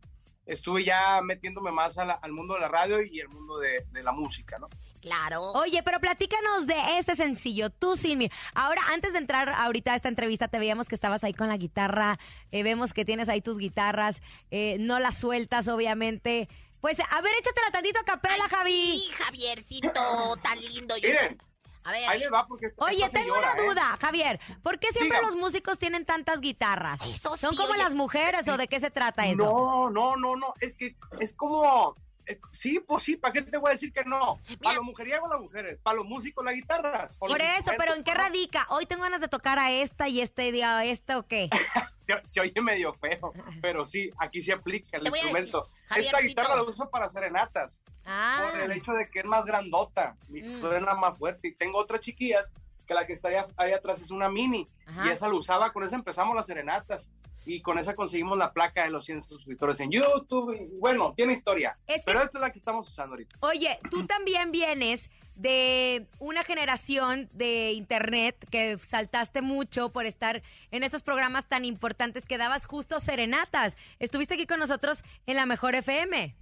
[0.45, 3.85] estuve ya metiéndome más a la- al mundo de la radio y el mundo de,
[3.91, 4.67] de la música, ¿no?
[4.99, 5.51] Claro.
[5.53, 8.29] Oye, pero platícanos de este sencillo, Tú sin mí.
[8.53, 11.57] Ahora, antes de entrar ahorita a esta entrevista, te veíamos que estabas ahí con la
[11.57, 12.19] guitarra,
[12.51, 16.49] eh, vemos que tienes ahí tus guitarras, eh, no las sueltas, obviamente.
[16.81, 18.71] Pues, a ver, échatela tantito a capela, Ay, Javi.
[18.71, 20.97] Sí, Javiercito, tan lindo.
[20.97, 21.41] Yo- Miren,
[21.83, 23.67] a ver, ahí les va porque esta Oye, tengo señora, una ¿eh?
[23.67, 24.39] duda, Javier.
[24.63, 26.99] ¿Por qué siempre los músicos tienen tantas guitarras?
[27.01, 27.83] Eso ¿Son sí, como oye.
[27.83, 29.43] las mujeres o de qué se trata eso?
[29.43, 30.53] No, no, no, no.
[30.59, 31.95] Es que es como.
[32.31, 34.39] Eh, Sí, pues sí, ¿para qué te voy a decir que no?
[34.61, 37.17] Para los mujeriegos las mujeres, para los músicos las guitarras.
[37.17, 38.65] Por eso, pero ¿en qué radica?
[38.69, 41.49] Hoy tengo ganas de tocar a esta y este día a esta o qué.
[42.07, 45.69] Se, se oye medio feo, pero sí, aquí se aplica el instrumento.
[45.87, 49.45] decir, Esta guitarra la uso para serenatas, Ah, por el hecho de que es más
[49.45, 50.59] grandota y Mm.
[50.61, 51.49] suena más fuerte.
[51.49, 52.51] Y tengo otras chiquillas
[52.87, 55.05] que la que está allá, ahí atrás es una mini Ajá.
[55.05, 57.11] y esa la usaba, con esa empezamos las serenatas.
[57.45, 60.53] Y con esa conseguimos la placa de los 100 suscriptores en YouTube.
[60.53, 61.77] Y bueno, tiene historia.
[61.87, 63.35] Es que- Pero esta es la que estamos usando ahorita.
[63.41, 70.83] Oye, tú también vienes de una generación de internet que saltaste mucho por estar en
[70.83, 73.75] estos programas tan importantes que dabas justo serenatas.
[73.99, 76.35] Estuviste aquí con nosotros en la Mejor FM.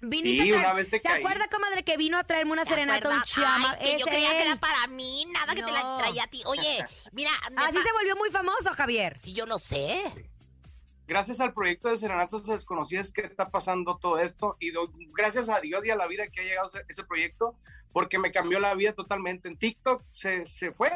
[0.00, 1.22] Viniste Sí, a traer- una vez te ¿Se caí.
[1.22, 3.76] acuerda, comadre, que vino a traerme una ¿te serenata un chama?
[3.80, 5.98] Ay, que yo creía que era para mí, nada que te la No.
[5.98, 6.42] traía a ti.
[6.46, 9.18] Oye, mira, Así se volvió muy famoso, Javier.
[9.18, 10.02] Sí, yo lo sé.
[11.08, 15.60] gracias al proyecto de Serenatas Desconocidas que está pasando todo esto y doy gracias a
[15.60, 17.54] Dios y a la vida que ha llegado ese, ese proyecto
[17.92, 19.48] porque me cambió la vida totalmente.
[19.48, 20.90] En TikTok se, se fue.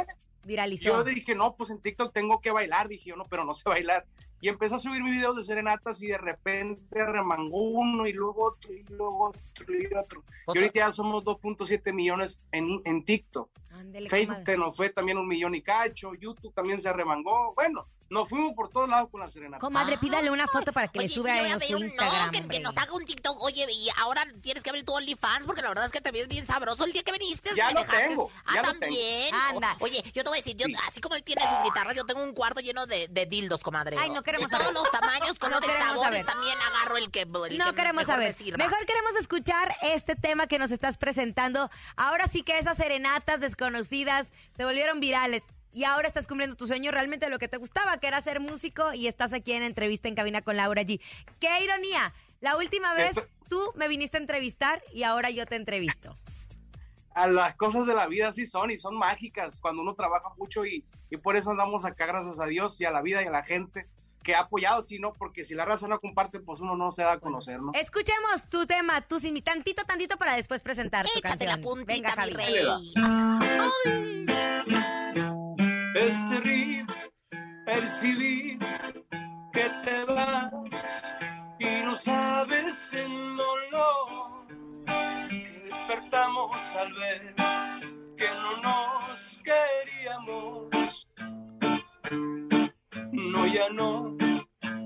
[0.44, 0.84] Viralizó.
[0.88, 2.88] Yo dije, no, pues en TikTok tengo que bailar.
[2.88, 4.04] Dije yo, no, pero no sé bailar.
[4.40, 8.46] Y empecé a subir mis videos de serenatas y de repente remangó uno y luego
[8.46, 10.24] otro y luego otro y otro.
[10.54, 13.50] Y ahorita ya somos 2.7 millones en, en TikTok.
[13.72, 16.14] Ándele, Facebook que nos fue también un millón y cacho.
[16.14, 17.52] YouTube también se remangó.
[17.54, 19.60] Bueno, nos fuimos por todos lados con la serenata.
[19.60, 22.26] Comadre, pídale una foto para que Oye, le sí, voy a, pedir su un- Instagram.
[22.42, 23.40] No, que, nos haga un TikTok.
[23.40, 26.26] Oye, y ahora tienes que abrir tu OnlyFans porque la verdad es que te ves
[26.26, 26.84] bien sabroso.
[26.84, 29.32] El día que viniste, Ya me lo dejaste- tengo, Ah, ya también.
[29.34, 29.76] Anda.
[29.78, 30.74] Oye, yo te voy a decir, yo, Sí.
[30.88, 33.96] así como él tiene sus guitarras, yo tengo un cuarto lleno de, de dildos, comadre.
[33.96, 34.80] Ay, no queremos De todos saber.
[34.82, 36.10] los tamaños, colores, queremos sabores.
[36.20, 36.26] saber.
[36.26, 37.20] También agarro el que.
[37.22, 38.36] el No que queremos mejor saber.
[38.40, 38.56] me.
[38.56, 41.70] Mejor queremos escuchar este tema que nos estás presentando.
[41.96, 45.44] Ahora sí que esas serenatas desconocidas se volvieron virales.
[45.72, 48.40] Y ahora estás cumpliendo tu sueño realmente de lo que te gustaba, que era ser
[48.40, 51.00] músico, y estás aquí en entrevista en cabina con Laura G.
[51.38, 52.12] ¡Qué ironía!
[52.40, 56.16] La última vez Eso- tú me viniste a entrevistar y ahora yo te entrevisto.
[57.12, 60.64] a las cosas de la vida así son y son mágicas cuando uno trabaja mucho
[60.64, 63.30] y, y por eso andamos acá gracias a Dios y a la vida y a
[63.30, 63.86] la gente
[64.22, 67.02] que ha apoyado, si no, porque si la raza no comparte, pues uno no se
[67.02, 67.72] da a conocer, ¿no?
[67.74, 72.14] Escuchemos tu tema, tú sin mi tantito, tantito para después presentar tu Échate la puntita,
[72.14, 72.64] Venga, mi rey.
[75.94, 76.94] Es terrible
[77.66, 78.58] percibir
[79.52, 80.52] que te vas
[81.58, 84.46] y no sabes el dolor
[85.28, 87.34] que despertamos al ver
[88.16, 91.08] que no nos queríamos.
[93.12, 94.16] No, ya no,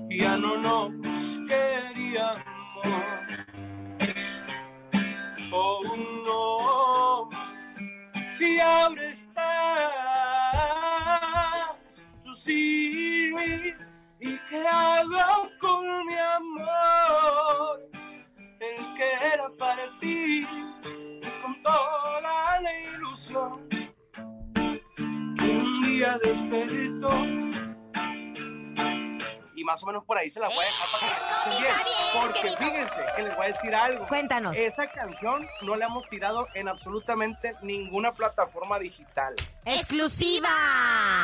[0.09, 0.91] ya no nos
[1.47, 2.43] queríamos.
[5.51, 5.81] Oh,
[6.25, 7.29] no,
[8.39, 10.14] y ahora está
[12.51, 17.89] ¿y qué hago con mi amor?
[18.59, 20.47] El que era para ti,
[21.41, 27.09] con toda la ilusión que un día despertó.
[29.55, 31.05] Y más o menos por ahí se la voy a dejar para
[31.43, 31.75] que bien.
[32.13, 34.07] Porque fíjense que les voy a decir algo.
[34.07, 34.55] Cuéntanos.
[34.55, 39.35] Esa canción no la hemos tirado en absolutamente ninguna plataforma digital.
[39.65, 40.49] ¡Exclusiva!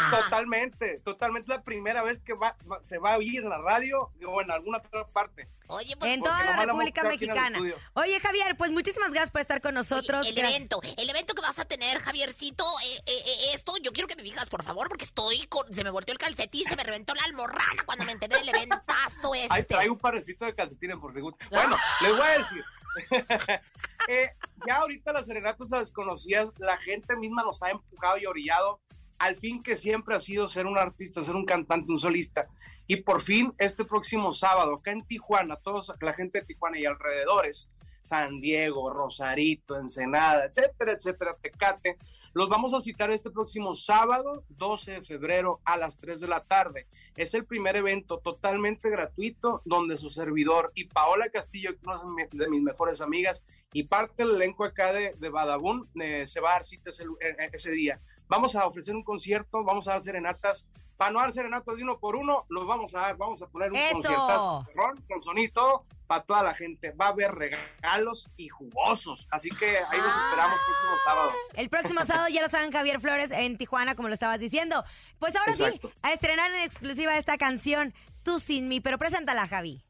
[0.10, 4.12] Totalmente, totalmente la primera vez que va, va- se va a oír en la radio
[4.28, 5.48] o en alguna otra parte.
[5.68, 7.58] Oye, pues En Porque toda la nomás la República hemos quedado aquí en el Mexicana.
[7.58, 7.90] estudio.
[7.94, 10.28] Oye, Javier, pues muchísimas gracias por estar con nosotros.
[10.28, 14.08] el evento, el evento que vas a tener, Javiercito, eh, eh, eh, esto yo quiero
[14.08, 16.84] que me digas, por favor, porque estoy con, se me volteó el calcetín, se me
[16.84, 19.48] reventó la almorrana cuando me enteré del eventazo este.
[19.54, 21.38] Ahí traigo un parecito de calcetines por segundo.
[21.50, 22.64] Bueno, les voy a decir.
[24.08, 24.32] Eh,
[24.68, 28.82] ya ahorita las serenatas desconocidas, la gente misma nos ha empujado y orillado
[29.20, 32.48] al fin que siempre ha sido ser un artista, ser un cantante, un solista.
[32.88, 36.86] Y por fin, este próximo sábado, acá en Tijuana, todos, la gente de Tijuana y
[36.86, 37.70] alrededores,
[38.02, 41.98] San Diego, Rosarito, Ensenada, etcétera, etcétera, Tecate,
[42.34, 46.44] los vamos a citar este próximo sábado, 12 de febrero, a las 3 de la
[46.44, 46.88] tarde.
[47.16, 52.00] Es el primer evento totalmente gratuito donde su servidor y Paola Castillo, una
[52.32, 56.52] de mis mejores amigas, y parte del elenco acá de, de Badabun, eh, se va
[56.52, 58.00] a dar cita ese, eh, ese día.
[58.28, 60.68] Vamos a ofrecer un concierto, vamos a dar serenatas.
[60.96, 63.72] Para no dar serenatas de uno por uno, los vamos a dar, vamos a poner
[63.72, 63.94] un ¡Eso!
[63.94, 64.66] concierto
[65.08, 66.92] con todo para toda la gente.
[66.92, 69.26] Va a haber regalos y jugosos.
[69.32, 71.32] Así que ahí los esperamos el próximo sábado.
[71.54, 74.84] El próximo sábado ya lo saben Javier Flores en Tijuana, como lo estabas diciendo.
[75.20, 75.88] Pues ahora Exacto.
[75.88, 77.94] sí, a estrenar en exclusiva esta canción,
[78.24, 79.82] Tú sin mí, pero preséntala, Javi.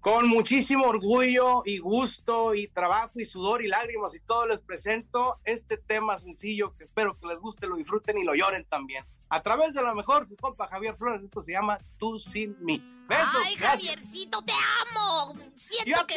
[0.00, 5.38] Con muchísimo orgullo y gusto y trabajo y sudor y lágrimas y todo les presento
[5.44, 9.04] este tema sencillo que espero que les guste, lo disfruten y lo lloren también.
[9.28, 12.82] A través de lo mejor, su compa Javier Flores, esto se llama Tú sin mí.
[13.10, 13.94] Besos, Ay, gracias.
[13.96, 15.34] Javiercito, te amo.
[15.56, 16.14] Siento Yo que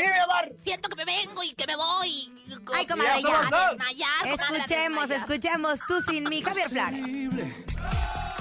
[0.64, 2.32] siento que me vengo y que me voy.
[2.74, 3.84] Ay, comadre, Ya desmayar, comadre,
[4.24, 5.12] a Escuchemos, desmayar.
[5.30, 7.02] escuchemos, Tú sin mí, Javier Flores.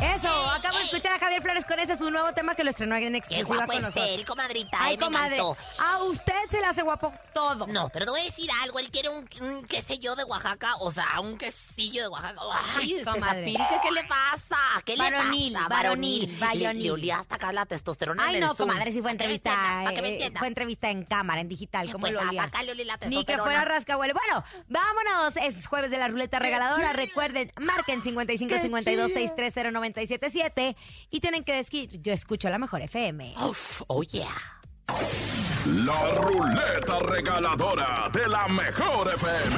[0.03, 2.97] Eso, acabo de escuchar a Javier Flores con ese su nuevo tema que lo estrenó
[2.97, 4.09] en Qué exclusiva guapo con es nosotros.
[4.11, 4.77] él, comadrita.
[4.81, 5.57] Ay, eh, me comadre, encantó.
[5.79, 7.67] a usted se le hace guapo todo.
[7.69, 8.79] No, pero te voy a decir algo.
[8.81, 10.75] Él quiere un, un qué sé yo de Oaxaca.
[10.81, 12.41] O sea, un quesillo de Oaxaca.
[12.53, 13.21] Ay, Ay, este.
[13.21, 14.57] Zapirque, ¿qué le pasa?
[14.85, 15.69] ¿Qué Varonil, le pasa?
[15.69, 16.83] varonil, varonil.
[16.83, 18.25] Le, olía hasta acá la testosterona.
[18.25, 18.69] Ay, en el no, Zoom.
[18.69, 20.39] comadre, si fue Pa' que me entrevista, entiendas, pa' que me eh, entiendas.
[20.41, 22.43] fue entrevista en cámara, en digital, ¿cómo Pues lo olía?
[22.45, 23.45] acá le olía la Ni que testosterona.
[23.45, 24.15] fuera rascahuele.
[24.15, 25.37] Bueno, vámonos.
[25.37, 26.93] Es jueves de la ruleta regaladora.
[26.93, 30.77] Recuerden, marquen 55 52 630 977
[31.11, 33.35] y tienen que decir, yo escucho la mejor FM.
[33.39, 34.37] Uf, oh yeah.
[35.67, 39.57] La ruleta regaladora de la mejor FM.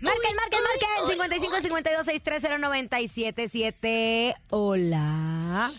[0.00, 1.10] Marquen, marquen, marquen.
[1.10, 5.70] 55 52 630 977 Hola.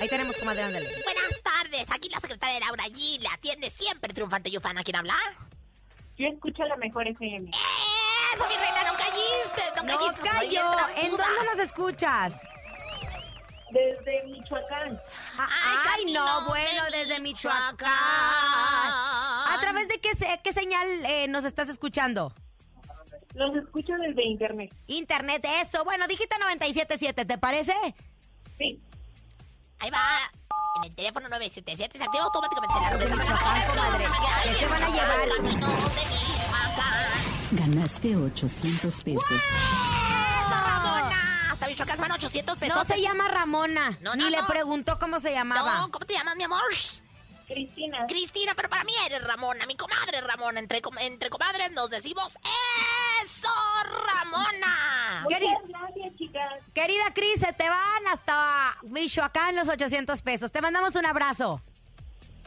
[0.00, 0.88] Ahí tenemos, comadre, ándale.
[1.04, 1.90] Buenas tardes.
[1.90, 3.20] Aquí la secretaria Laura G.
[3.20, 4.82] Le atiende siempre triunfante y ufana.
[4.82, 5.14] ¿Quién habla?
[6.16, 7.50] Yo escucho la mejor FM.
[8.34, 8.82] ¡Eso, mi reina!
[8.90, 9.62] ¡No calliste!
[9.76, 10.22] ¡No No calliste!
[10.48, 10.88] bien cayó.
[10.96, 12.34] ¿En dónde nos escuchas?
[13.70, 15.00] Desde Michoacán.
[15.36, 15.48] Ah,
[15.94, 17.72] Ay, no, camino bueno, de desde Michoacán.
[17.72, 17.90] Michoacán.
[19.52, 22.32] ¿A través de qué, se- qué señal eh, nos estás escuchando?
[23.34, 24.72] Los escucho desde internet.
[24.86, 25.82] Internet, eso.
[25.84, 27.74] Bueno, dígita 977, ¿te parece?
[28.58, 28.80] Sí.
[29.80, 29.98] Ahí va.
[30.76, 32.90] En el teléfono 977 se activa automáticamente la.
[34.44, 35.28] ¿Qué se van a llevar?
[35.36, 37.33] Camino de Michoacán.
[37.52, 39.30] Ganaste 800 pesos.
[39.30, 41.50] ¡Eso, Ramona!
[41.52, 42.76] Hasta Michoacán se van 800 pesos.
[42.76, 43.98] No se llama Ramona.
[44.00, 44.46] No, Ni no, le no.
[44.46, 45.78] preguntó cómo se llamaba.
[45.78, 46.60] No, ¿cómo te llamas, mi amor?
[47.46, 48.06] Cristina.
[48.08, 50.58] Cristina, pero para mí eres Ramona, mi comadre Ramona.
[50.60, 52.32] Entre, com- entre comadres nos decimos
[53.24, 53.50] ¡Eso,
[53.84, 55.20] Ramona!
[55.24, 56.52] Muchas Querida- gracias, chicas.
[56.72, 60.50] Querida Cris, se te van hasta Michoacán los 800 pesos.
[60.50, 61.60] Te mandamos un abrazo.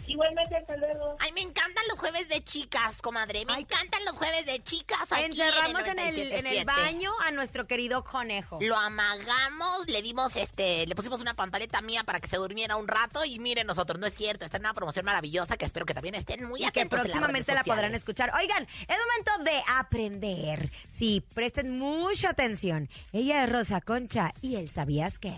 [0.08, 1.16] Igualmente, hasta luego.
[1.20, 3.46] Ay, me encantan los jueves de chicas, comadre.
[3.46, 3.62] Me Ay.
[3.64, 6.66] encantan los jueves de chicas aquí Encerramos en en el, en el 97.7.
[6.66, 8.58] baño a nuestro querido conejo.
[8.62, 12.88] Lo amagamos, le dimos este, le pusimos una pantaleta mía para que se durmiera un
[12.88, 15.94] rato y miren nosotros, no es cierto, está en una promoción maravillosa que espero que
[15.94, 18.32] también estén muy y que atentos en las próximamente la podrán escuchar.
[18.36, 20.72] Oigan, es momento de aprender.
[20.90, 22.90] Sí, presten mucha atención.
[23.12, 25.34] Ella es Rosa Concha y él sabías que.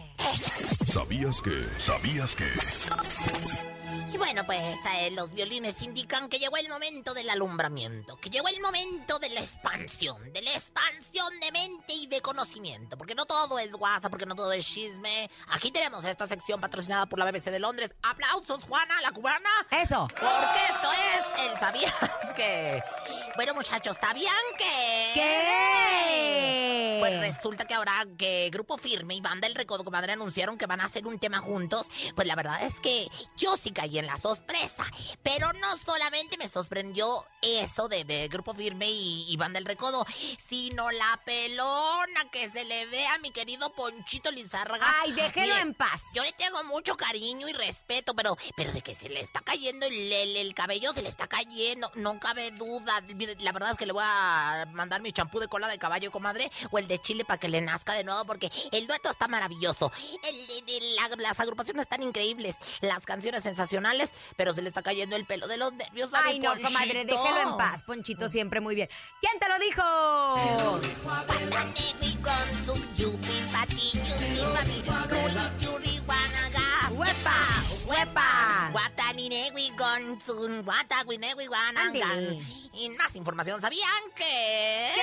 [0.88, 1.66] ¿Sabías que?
[1.80, 3.79] ¿Sabías que?
[4.20, 8.62] Bueno, pues eh, los violines indican que llegó el momento del alumbramiento, que llegó el
[8.62, 13.58] momento de la expansión, de la expansión de mente y de conocimiento, porque no todo
[13.58, 15.30] es guasa, porque no todo es chisme.
[15.48, 17.96] Aquí tenemos esta sección patrocinada por la BBC de Londres.
[18.04, 19.50] Aplausos, Juana, la cubana.
[19.72, 20.08] Eso.
[20.10, 21.94] Porque esto es el ¿Sabías
[22.36, 22.84] que?
[23.36, 25.12] Bueno, muchachos, ¿sabían que?
[25.14, 26.98] ¿Qué?
[27.00, 30.82] Pues resulta que ahora que Grupo Firme y Banda El Recodo, comadre, anunciaron que van
[30.82, 31.88] a hacer un tema juntos.
[32.16, 34.84] Pues la verdad es que yo sí caí en la sorpresa.
[35.24, 40.06] Pero no solamente me sorprendió eso de, de Grupo Firme y, y Banda El Recodo,
[40.48, 44.86] sino la pelona que se le ve a mi querido Ponchito Lizárraga.
[45.02, 46.02] Ay, déjelo Mire, en paz.
[46.16, 49.86] Yo le tengo mucho cariño y respeto, pero, pero de que se le está cayendo
[49.86, 53.02] el, el- el cabello, se le está cayendo, no cabe duda.
[53.16, 56.12] Mire, la verdad es que le voy a mandar mi champú de cola de caballo,
[56.12, 59.28] comadre, o el de chile para que le nazca de nuevo, porque el dueto está
[59.28, 59.92] maravilloso.
[60.24, 63.99] El- la- las agrupaciones están increíbles, las canciones sensacionales,
[64.36, 66.14] pero se le está cayendo el pelo de los nervios.
[66.14, 67.24] a mi Ay, no, comadre, Ponchito.
[67.24, 67.84] déjelo en paz.
[67.84, 68.90] Ponchito siempre muy bien.
[69.20, 69.82] ¿Quién te lo dijo?
[76.92, 77.32] ¡Huepa!
[77.86, 78.72] ¡Huepa!
[82.74, 84.94] Y más información, ¿sabían que?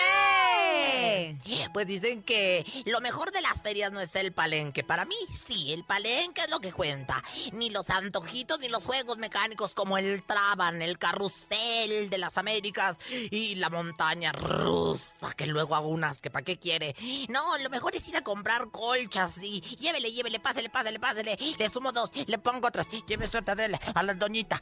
[1.44, 1.68] ¿Qué?
[1.72, 4.82] Pues dicen que lo mejor de las ferias no es el palenque.
[4.82, 7.22] Para mí, sí, el palenque es lo que cuenta.
[7.52, 12.96] Ni los antojitos ni los juegos mecánicos como el Traban, el carrusel de las Américas
[13.10, 16.96] y la montaña rusa, que luego hago unas que para qué quiere.
[17.28, 21.36] No, lo mejor es ir a comprar colchas y llévele, llévele, pásele, pásele, pásele.
[21.58, 24.60] Le sumo dos, le pongo otras, llévese otra de a la doñita,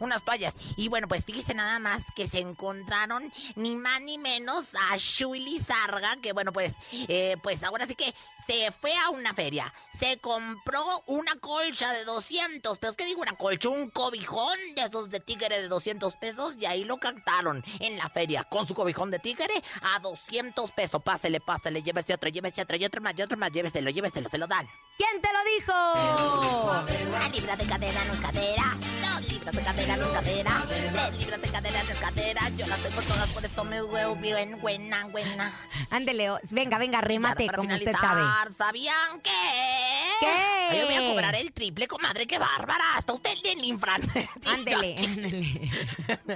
[0.00, 0.56] unas toallas.
[0.76, 5.40] Y bueno, pues fíjese nada más que se encontraron ni más ni menos a Shui
[5.40, 8.14] Lizarga, que bueno, pues, eh, pues ahora sí que
[8.46, 12.96] se fue a una feria, se compró una colcha de 200 pesos.
[12.96, 13.68] ¿Qué digo una colcha?
[13.68, 18.08] Un cobijón de esos de tigre de 200 pesos y ahí lo captaron en la
[18.08, 21.02] feria con su cobijón de tigre a 200 pesos.
[21.02, 24.38] Pásele, pásele, llévese otro, llévese otro y otro más, y otro más, lléveselo, lléveselo, se
[24.38, 24.68] lo dan.
[24.96, 25.72] ¿Quién te lo dijo?
[27.16, 28.76] Una libra de cadera no es cadera.
[29.02, 30.64] Dos libras de cadera no es cadera.
[30.68, 32.48] Tres libras de cadera no es cadera.
[32.56, 35.52] Yo las tengo todas, por eso me veo bien buena, buena.
[35.90, 38.16] Ándele, o- venga, venga, remate, como usted finalizar,
[38.56, 39.30] ¿Sabían qué?
[40.20, 40.26] ¿Qué?
[40.26, 42.84] Ay, Yo voy a cobrar el triple, comadre, qué bárbara.
[42.96, 44.02] Hasta usted en infran.
[44.46, 45.70] Ándele, ándele.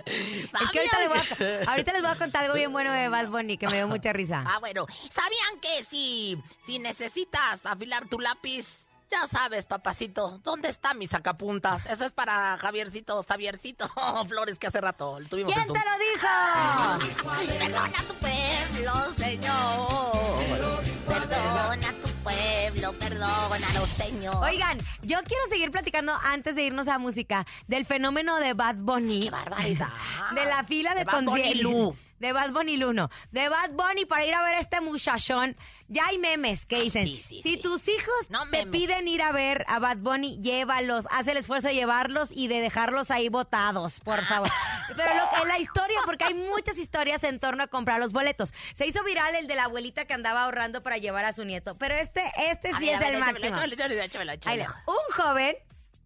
[0.03, 3.09] Es que ahorita, le voy a- ahorita les voy a contar algo bien bueno de
[3.09, 4.45] Bad Bunny que me dio mucha risa.
[4.47, 4.87] Ah, bueno.
[5.13, 8.67] ¿Sabían que si, si necesitas afilar tu lápiz,
[9.11, 11.87] ya sabes, papacito, ¿dónde está mi sacapuntas?
[11.87, 13.91] Eso es para Javiercito, Javiercito
[14.29, 16.29] Flores, que hace rato tuvimos ¿Quién en te lo dijo?
[17.59, 20.81] Perdona tu pueblo, Señor.
[21.07, 24.37] Perdona tu pueblo, perdónalo, Señor.
[24.45, 29.25] Oigan, yo quiero seguir platicando antes de irnos a música del fenómeno de Bad Bunny.
[29.25, 29.89] ¡Qué barbaridad!
[30.35, 31.63] De la fila de, De Bad Bunny conciertos.
[31.63, 31.97] Lu.
[32.21, 33.11] De Bad Bunny Luno.
[33.33, 35.57] De Bad Bunny para ir a ver a este muchachón.
[35.93, 37.57] Ya hay memes que dicen, sí, sí, si sí.
[37.57, 41.09] tus hijos No te piden ir a ver a Bad Bunny, llévalos.
[41.11, 44.49] Haz el esfuerzo de llevarlos y de dejarlos ahí botados, por favor.
[44.97, 48.55] Pero lo que la historia, porque hay muchas historias en torno a comprar los boletos.
[48.73, 51.77] Se hizo viral el de la abuelita que andaba ahorrando para llevar a su nieto.
[51.77, 53.57] Pero este, este sí es el máximo.
[54.87, 55.57] Un joven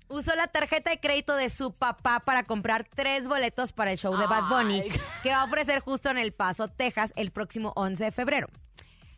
[0.09, 4.16] usó la tarjeta de crédito de su papá para comprar tres boletos para el show
[4.16, 4.92] de Bad Bunny Ay.
[5.23, 8.49] que va a ofrecer justo en El Paso, Texas, el próximo 11 de febrero.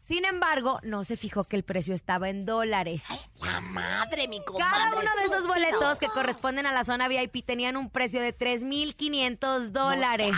[0.07, 3.03] Sin embargo, no se fijó que el precio estaba en dólares.
[3.41, 4.41] La madre, mi.
[4.45, 8.33] Cada uno de esos boletos que corresponden a la zona VIP tenían un precio de
[8.33, 10.37] 3.500 dólares.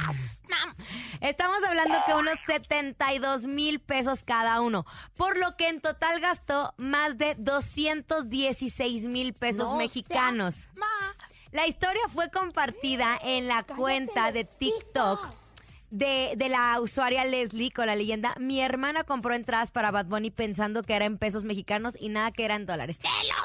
[1.21, 4.87] Estamos hablando que unos 72 mil pesos cada uno,
[5.19, 10.69] por lo que en total gastó más de 216 mil pesos No mexicanos.
[11.53, 15.38] La historia fue compartida en la cuenta de TikTok
[15.91, 20.31] de, de la usuaria Leslie con la leyenda Mi hermana compró entradas para Bad Bunny
[20.31, 22.99] pensando que era en pesos mexicanos y nada que eran dólares.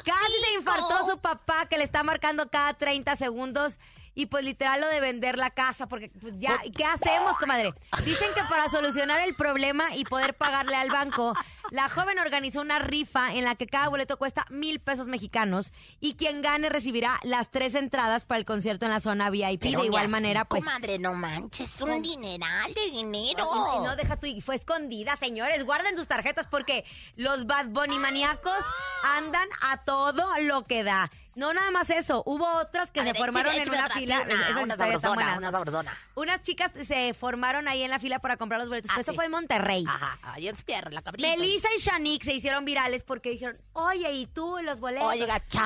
[0.04, 3.78] Casi se infartó su papá que le está marcando cada 30 segundos
[4.14, 7.74] y pues literal lo de vender la casa porque pues ya, ¿qué hacemos, comadre?
[8.04, 11.34] Dicen que para solucionar el problema y poder pagarle al banco,
[11.74, 16.14] la joven organizó una rifa en la que cada boleto cuesta mil pesos mexicanos y
[16.14, 19.62] quien gane recibirá las tres entradas para el concierto en la zona VIP.
[19.62, 20.64] Pero de igual manera, pues...
[20.64, 23.44] Comadre, no manches, un dineral de dinero.
[23.52, 24.28] No, no, deja tu...
[24.40, 25.64] Fue escondida, señores.
[25.64, 26.84] Guarden sus tarjetas porque
[27.16, 28.64] los Bad Bunny maníacos
[29.02, 31.10] andan a todo lo que da.
[31.36, 34.22] No nada más eso, hubo otras que A se ver, formaron en una fila.
[34.24, 35.38] una, Esas una sabrosona, buenas.
[35.38, 35.96] una sabrosona.
[36.14, 38.90] Unas chicas se formaron ahí en la fila para comprar los boletos.
[38.90, 39.16] Ah, pero eso sí.
[39.16, 39.84] fue en Monterrey.
[39.88, 41.28] Ajá, ahí en Tierra, la cabrita.
[41.28, 45.08] Melissa y Shanique se hicieron virales porque dijeron, oye, ¿y tú los boletos?
[45.08, 45.60] Oye, gacha.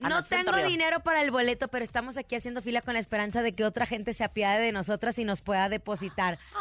[0.00, 3.42] Ah, No tengo dinero para el boleto, pero estamos aquí haciendo fila con la esperanza
[3.42, 6.38] de que otra gente se apiade de nosotras y nos pueda depositar.
[6.38, 6.58] Mis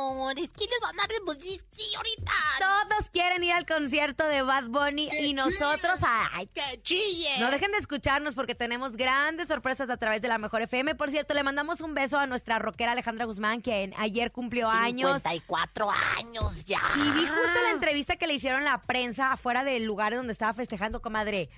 [0.00, 2.32] amores, ¿quién les va a deposición ahorita?
[2.58, 7.30] Todos quieren ir al concierto de Bad Bunny y nosotros, ay, ¡Que chille!
[7.40, 10.94] no dejen de escucharnos porque tenemos grandes sorpresas a través de la Mejor FM.
[10.94, 15.22] Por cierto, le mandamos un beso a nuestra rockera Alejandra Guzmán, quien ayer cumplió años.
[15.22, 16.80] 54 años ya.
[16.96, 20.54] Y vi justo la entrevista que le hicieron la prensa afuera del lugar donde estaba
[20.54, 21.48] festejando, comadre.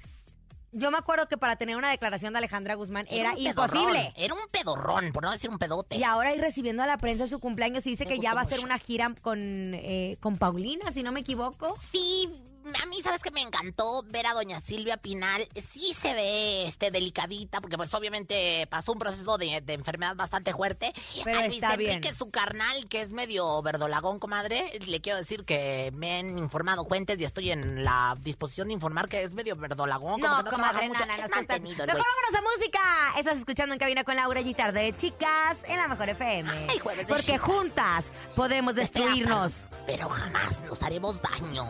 [0.79, 4.13] Yo me acuerdo que para tener una declaración de Alejandra Guzmán era, imposible.
[4.15, 5.97] Era un pedorrón, por no decir un pedote.
[5.97, 8.35] Y ahora ir recibiendo a la prensa en su cumpleaños y dice Me que ya
[8.35, 8.67] va a hacer mucho.
[8.67, 11.75] una gira con, eh, con Paulina, si no me equivoco.
[11.91, 12.31] Sí,
[12.83, 15.49] a mí sabes que me encantó ver a doña Silvia Pinal.
[15.55, 20.53] Sí se ve este delicadita, porque pues obviamente pasó un proceso de, de enfermedad bastante
[20.53, 20.93] fuerte.
[21.25, 21.93] Pero a Luis está bien.
[21.99, 26.85] Enrique, su carnal, que es medio verdolagón, comadre, le quiero decir que me han informado
[26.85, 30.21] fuentes y estoy en la disposición de informar que es medio verdolagón.
[30.21, 31.01] como No, que no comadre, trabaja mucho.
[31.07, 32.81] nana, no Es mantenido Mejor vámonos a música.
[33.19, 36.67] Estás escuchando en cabina con Laura y tarde de chicas en la Mejor FM.
[36.69, 37.41] Ay, jueves de Porque chicas.
[37.43, 38.05] juntas
[38.35, 39.53] podemos destruirnos.
[39.87, 41.65] Pero jamás nos haremos daño.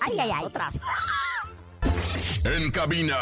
[0.00, 0.42] Ay, ay, ay.
[0.42, 0.74] nosotras.
[2.44, 3.16] En cabina,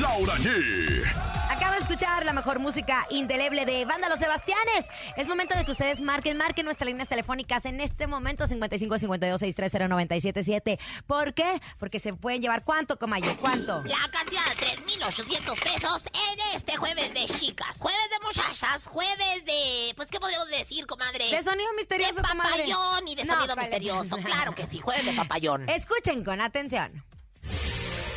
[0.00, 1.04] Laura G.
[1.50, 4.86] Acabo de escuchar la mejor música indeleble de Banda Los Sebastianes.
[5.16, 9.40] Es momento de que ustedes marquen, marquen nuestras líneas telefónicas en este momento 55 52
[9.40, 10.78] 630 977.
[11.06, 11.60] ¿Por qué?
[11.78, 13.82] Porque se pueden llevar cuánto, Comayo, cuánto.
[13.84, 14.66] La cantidad de
[15.00, 17.76] 3.800 pesos en este jueves de chicas.
[17.78, 19.92] Jueves de muchachas, jueves de...
[19.96, 21.30] Pues, ¿qué podríamos decir, comadre?
[21.30, 22.50] De sonido misterioso, De comadre.
[22.50, 24.16] papayón y de sonido misterioso.
[24.16, 25.68] Claro que sí, jueves de papayón.
[25.68, 27.02] Escuchen con atención.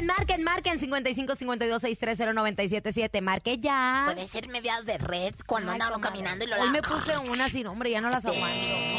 [0.00, 3.20] Marquen, marquen, marquen 55 52 630 977.
[3.20, 4.02] Marque ya.
[4.06, 6.10] Puede ser medias de red cuando Ay, anda uno comadre.
[6.12, 8.46] caminando y lo Hoy la- me puse una sin hombre, ya no las aguanto.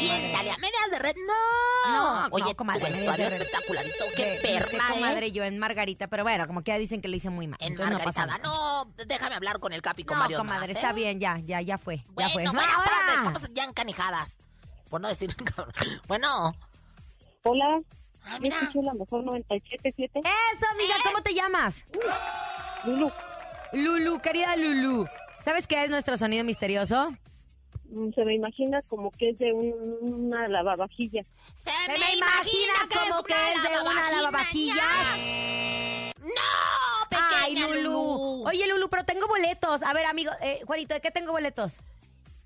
[0.00, 1.92] Bien, Talia, medias de red, no.
[1.92, 4.92] No, Oye, no, comadre, tu vestuario espectacularito, qué perla, ¿eh?
[4.92, 7.58] comadre, yo en Margarita, pero bueno, como que ya dicen que lo hice muy mal.
[7.60, 8.84] En entonces no pasa Margaritada, nada.
[8.96, 10.94] no, déjame hablar con el Capi con No, comadre, más, está ¿eh?
[10.94, 11.96] bien, ya, ya, ya fue.
[11.98, 12.44] ya Bueno, fue.
[12.44, 12.90] buenas ¡Ahora!
[12.90, 14.38] tardes, estamos ya encanijadas.
[14.88, 15.34] Por no decir...
[16.06, 16.54] bueno,
[17.44, 17.80] Hola,
[18.24, 19.94] ah, mira, escucho la mejor 97.7.
[19.94, 21.86] Eso, amiga, ¿cómo te llamas?
[22.84, 23.10] Lulu,
[23.72, 25.06] Lulu, querida Lulu.
[25.44, 27.10] ¿Sabes qué es nuestro sonido misterioso?
[27.90, 31.26] mm, se me imagina como que es de un- una lavavajillas.
[31.56, 35.18] se, Se me imagina como que es de una lavavajillas.
[36.20, 38.44] No, pequeña Ay, Lulu.
[38.46, 39.82] Oye, Lulu, pero tengo boletos.
[39.82, 41.74] A ver, amigo, eh, Juanito, ¿de qué tengo boletos?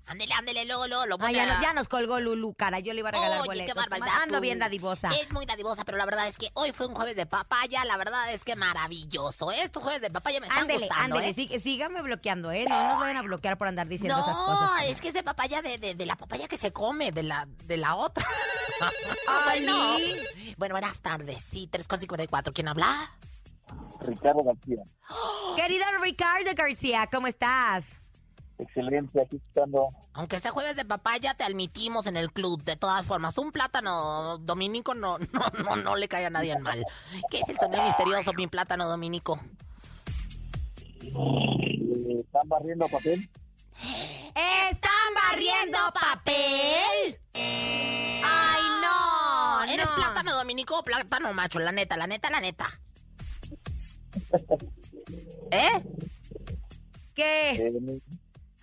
[0.09, 2.79] Ándele, ándele, Lolo, lo Ah, ya, a- no- ya nos colgó Lulu, cara.
[2.79, 3.67] Yo le iba a regalar Oye, boletos.
[3.67, 4.21] qué barbaridad.
[4.21, 4.41] Ando tú.
[4.41, 5.09] bien dadivosa.
[5.09, 7.83] Es muy dadivosa, pero la verdad es que hoy fue un jueves de papaya.
[7.83, 9.51] La verdad es que maravilloso.
[9.51, 11.49] Estos jueves de papaya me están Ándele, gustando, ándele, ¿eh?
[11.49, 12.65] sí- síganme bloqueando, ¿eh?
[12.69, 14.71] No nos vayan a bloquear por andar diciendo esas cosas.
[14.71, 17.23] No, es que es de papaya de, de, de la papaya que se come, de
[17.23, 18.25] la, de la otra.
[19.27, 19.65] Ay.
[19.65, 19.97] bueno,
[20.57, 21.43] bueno, buenas tardes.
[21.51, 22.53] Sí, 3.54.
[22.53, 23.09] ¿Quién habla?
[24.01, 24.83] Ricardo García.
[25.57, 27.99] Querido Ricardo García, ¿cómo estás?
[28.59, 29.89] Excelente, aquí estando.
[30.13, 32.63] Aunque sea jueves de papaya, te admitimos en el club.
[32.63, 36.63] De todas formas, un plátano dominico no, no, no, no le cae a nadie en
[36.63, 36.83] mal.
[37.29, 39.39] ¿Qué es el sonido misterioso, mi plátano dominico?
[41.01, 43.29] ¿Están barriendo papel?
[44.69, 47.19] ¡Están barriendo papel!
[47.35, 49.63] ¡Ay, no!
[49.71, 49.95] ¿Eres no.
[49.95, 51.59] plátano dominico o plátano macho?
[51.59, 52.67] La neta, la neta, la neta.
[55.51, 55.83] ¿Eh?
[57.13, 57.61] ¿Qué es?
[57.61, 58.01] Eh,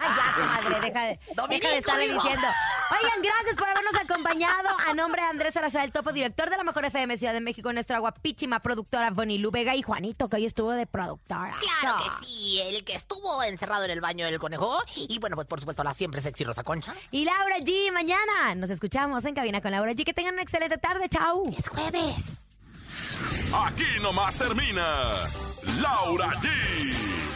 [0.05, 2.47] Ay, ya, comadre, deja de, deja de estarle diciendo.
[2.91, 4.69] Oigan, gracias por habernos acompañado.
[4.87, 7.73] A nombre de Andrés Salazar, el topo director de la Mejor FM Ciudad de México,
[7.73, 11.59] nuestra guapísima productora Bonnie Lu Vega y Juanito, que hoy estuvo de productora.
[11.81, 14.83] Claro que sí, el que estuvo encerrado en el baño del conejo.
[14.97, 16.95] Y bueno, pues por supuesto, la siempre sexy Rosa Concha.
[17.11, 20.05] Y Laura G, mañana nos escuchamos en Cabina con Laura G.
[20.05, 21.09] Que tengan una excelente tarde.
[21.09, 21.51] Chau.
[21.57, 22.39] Es jueves.
[23.53, 24.85] Aquí nomás termina
[25.81, 26.49] Laura G,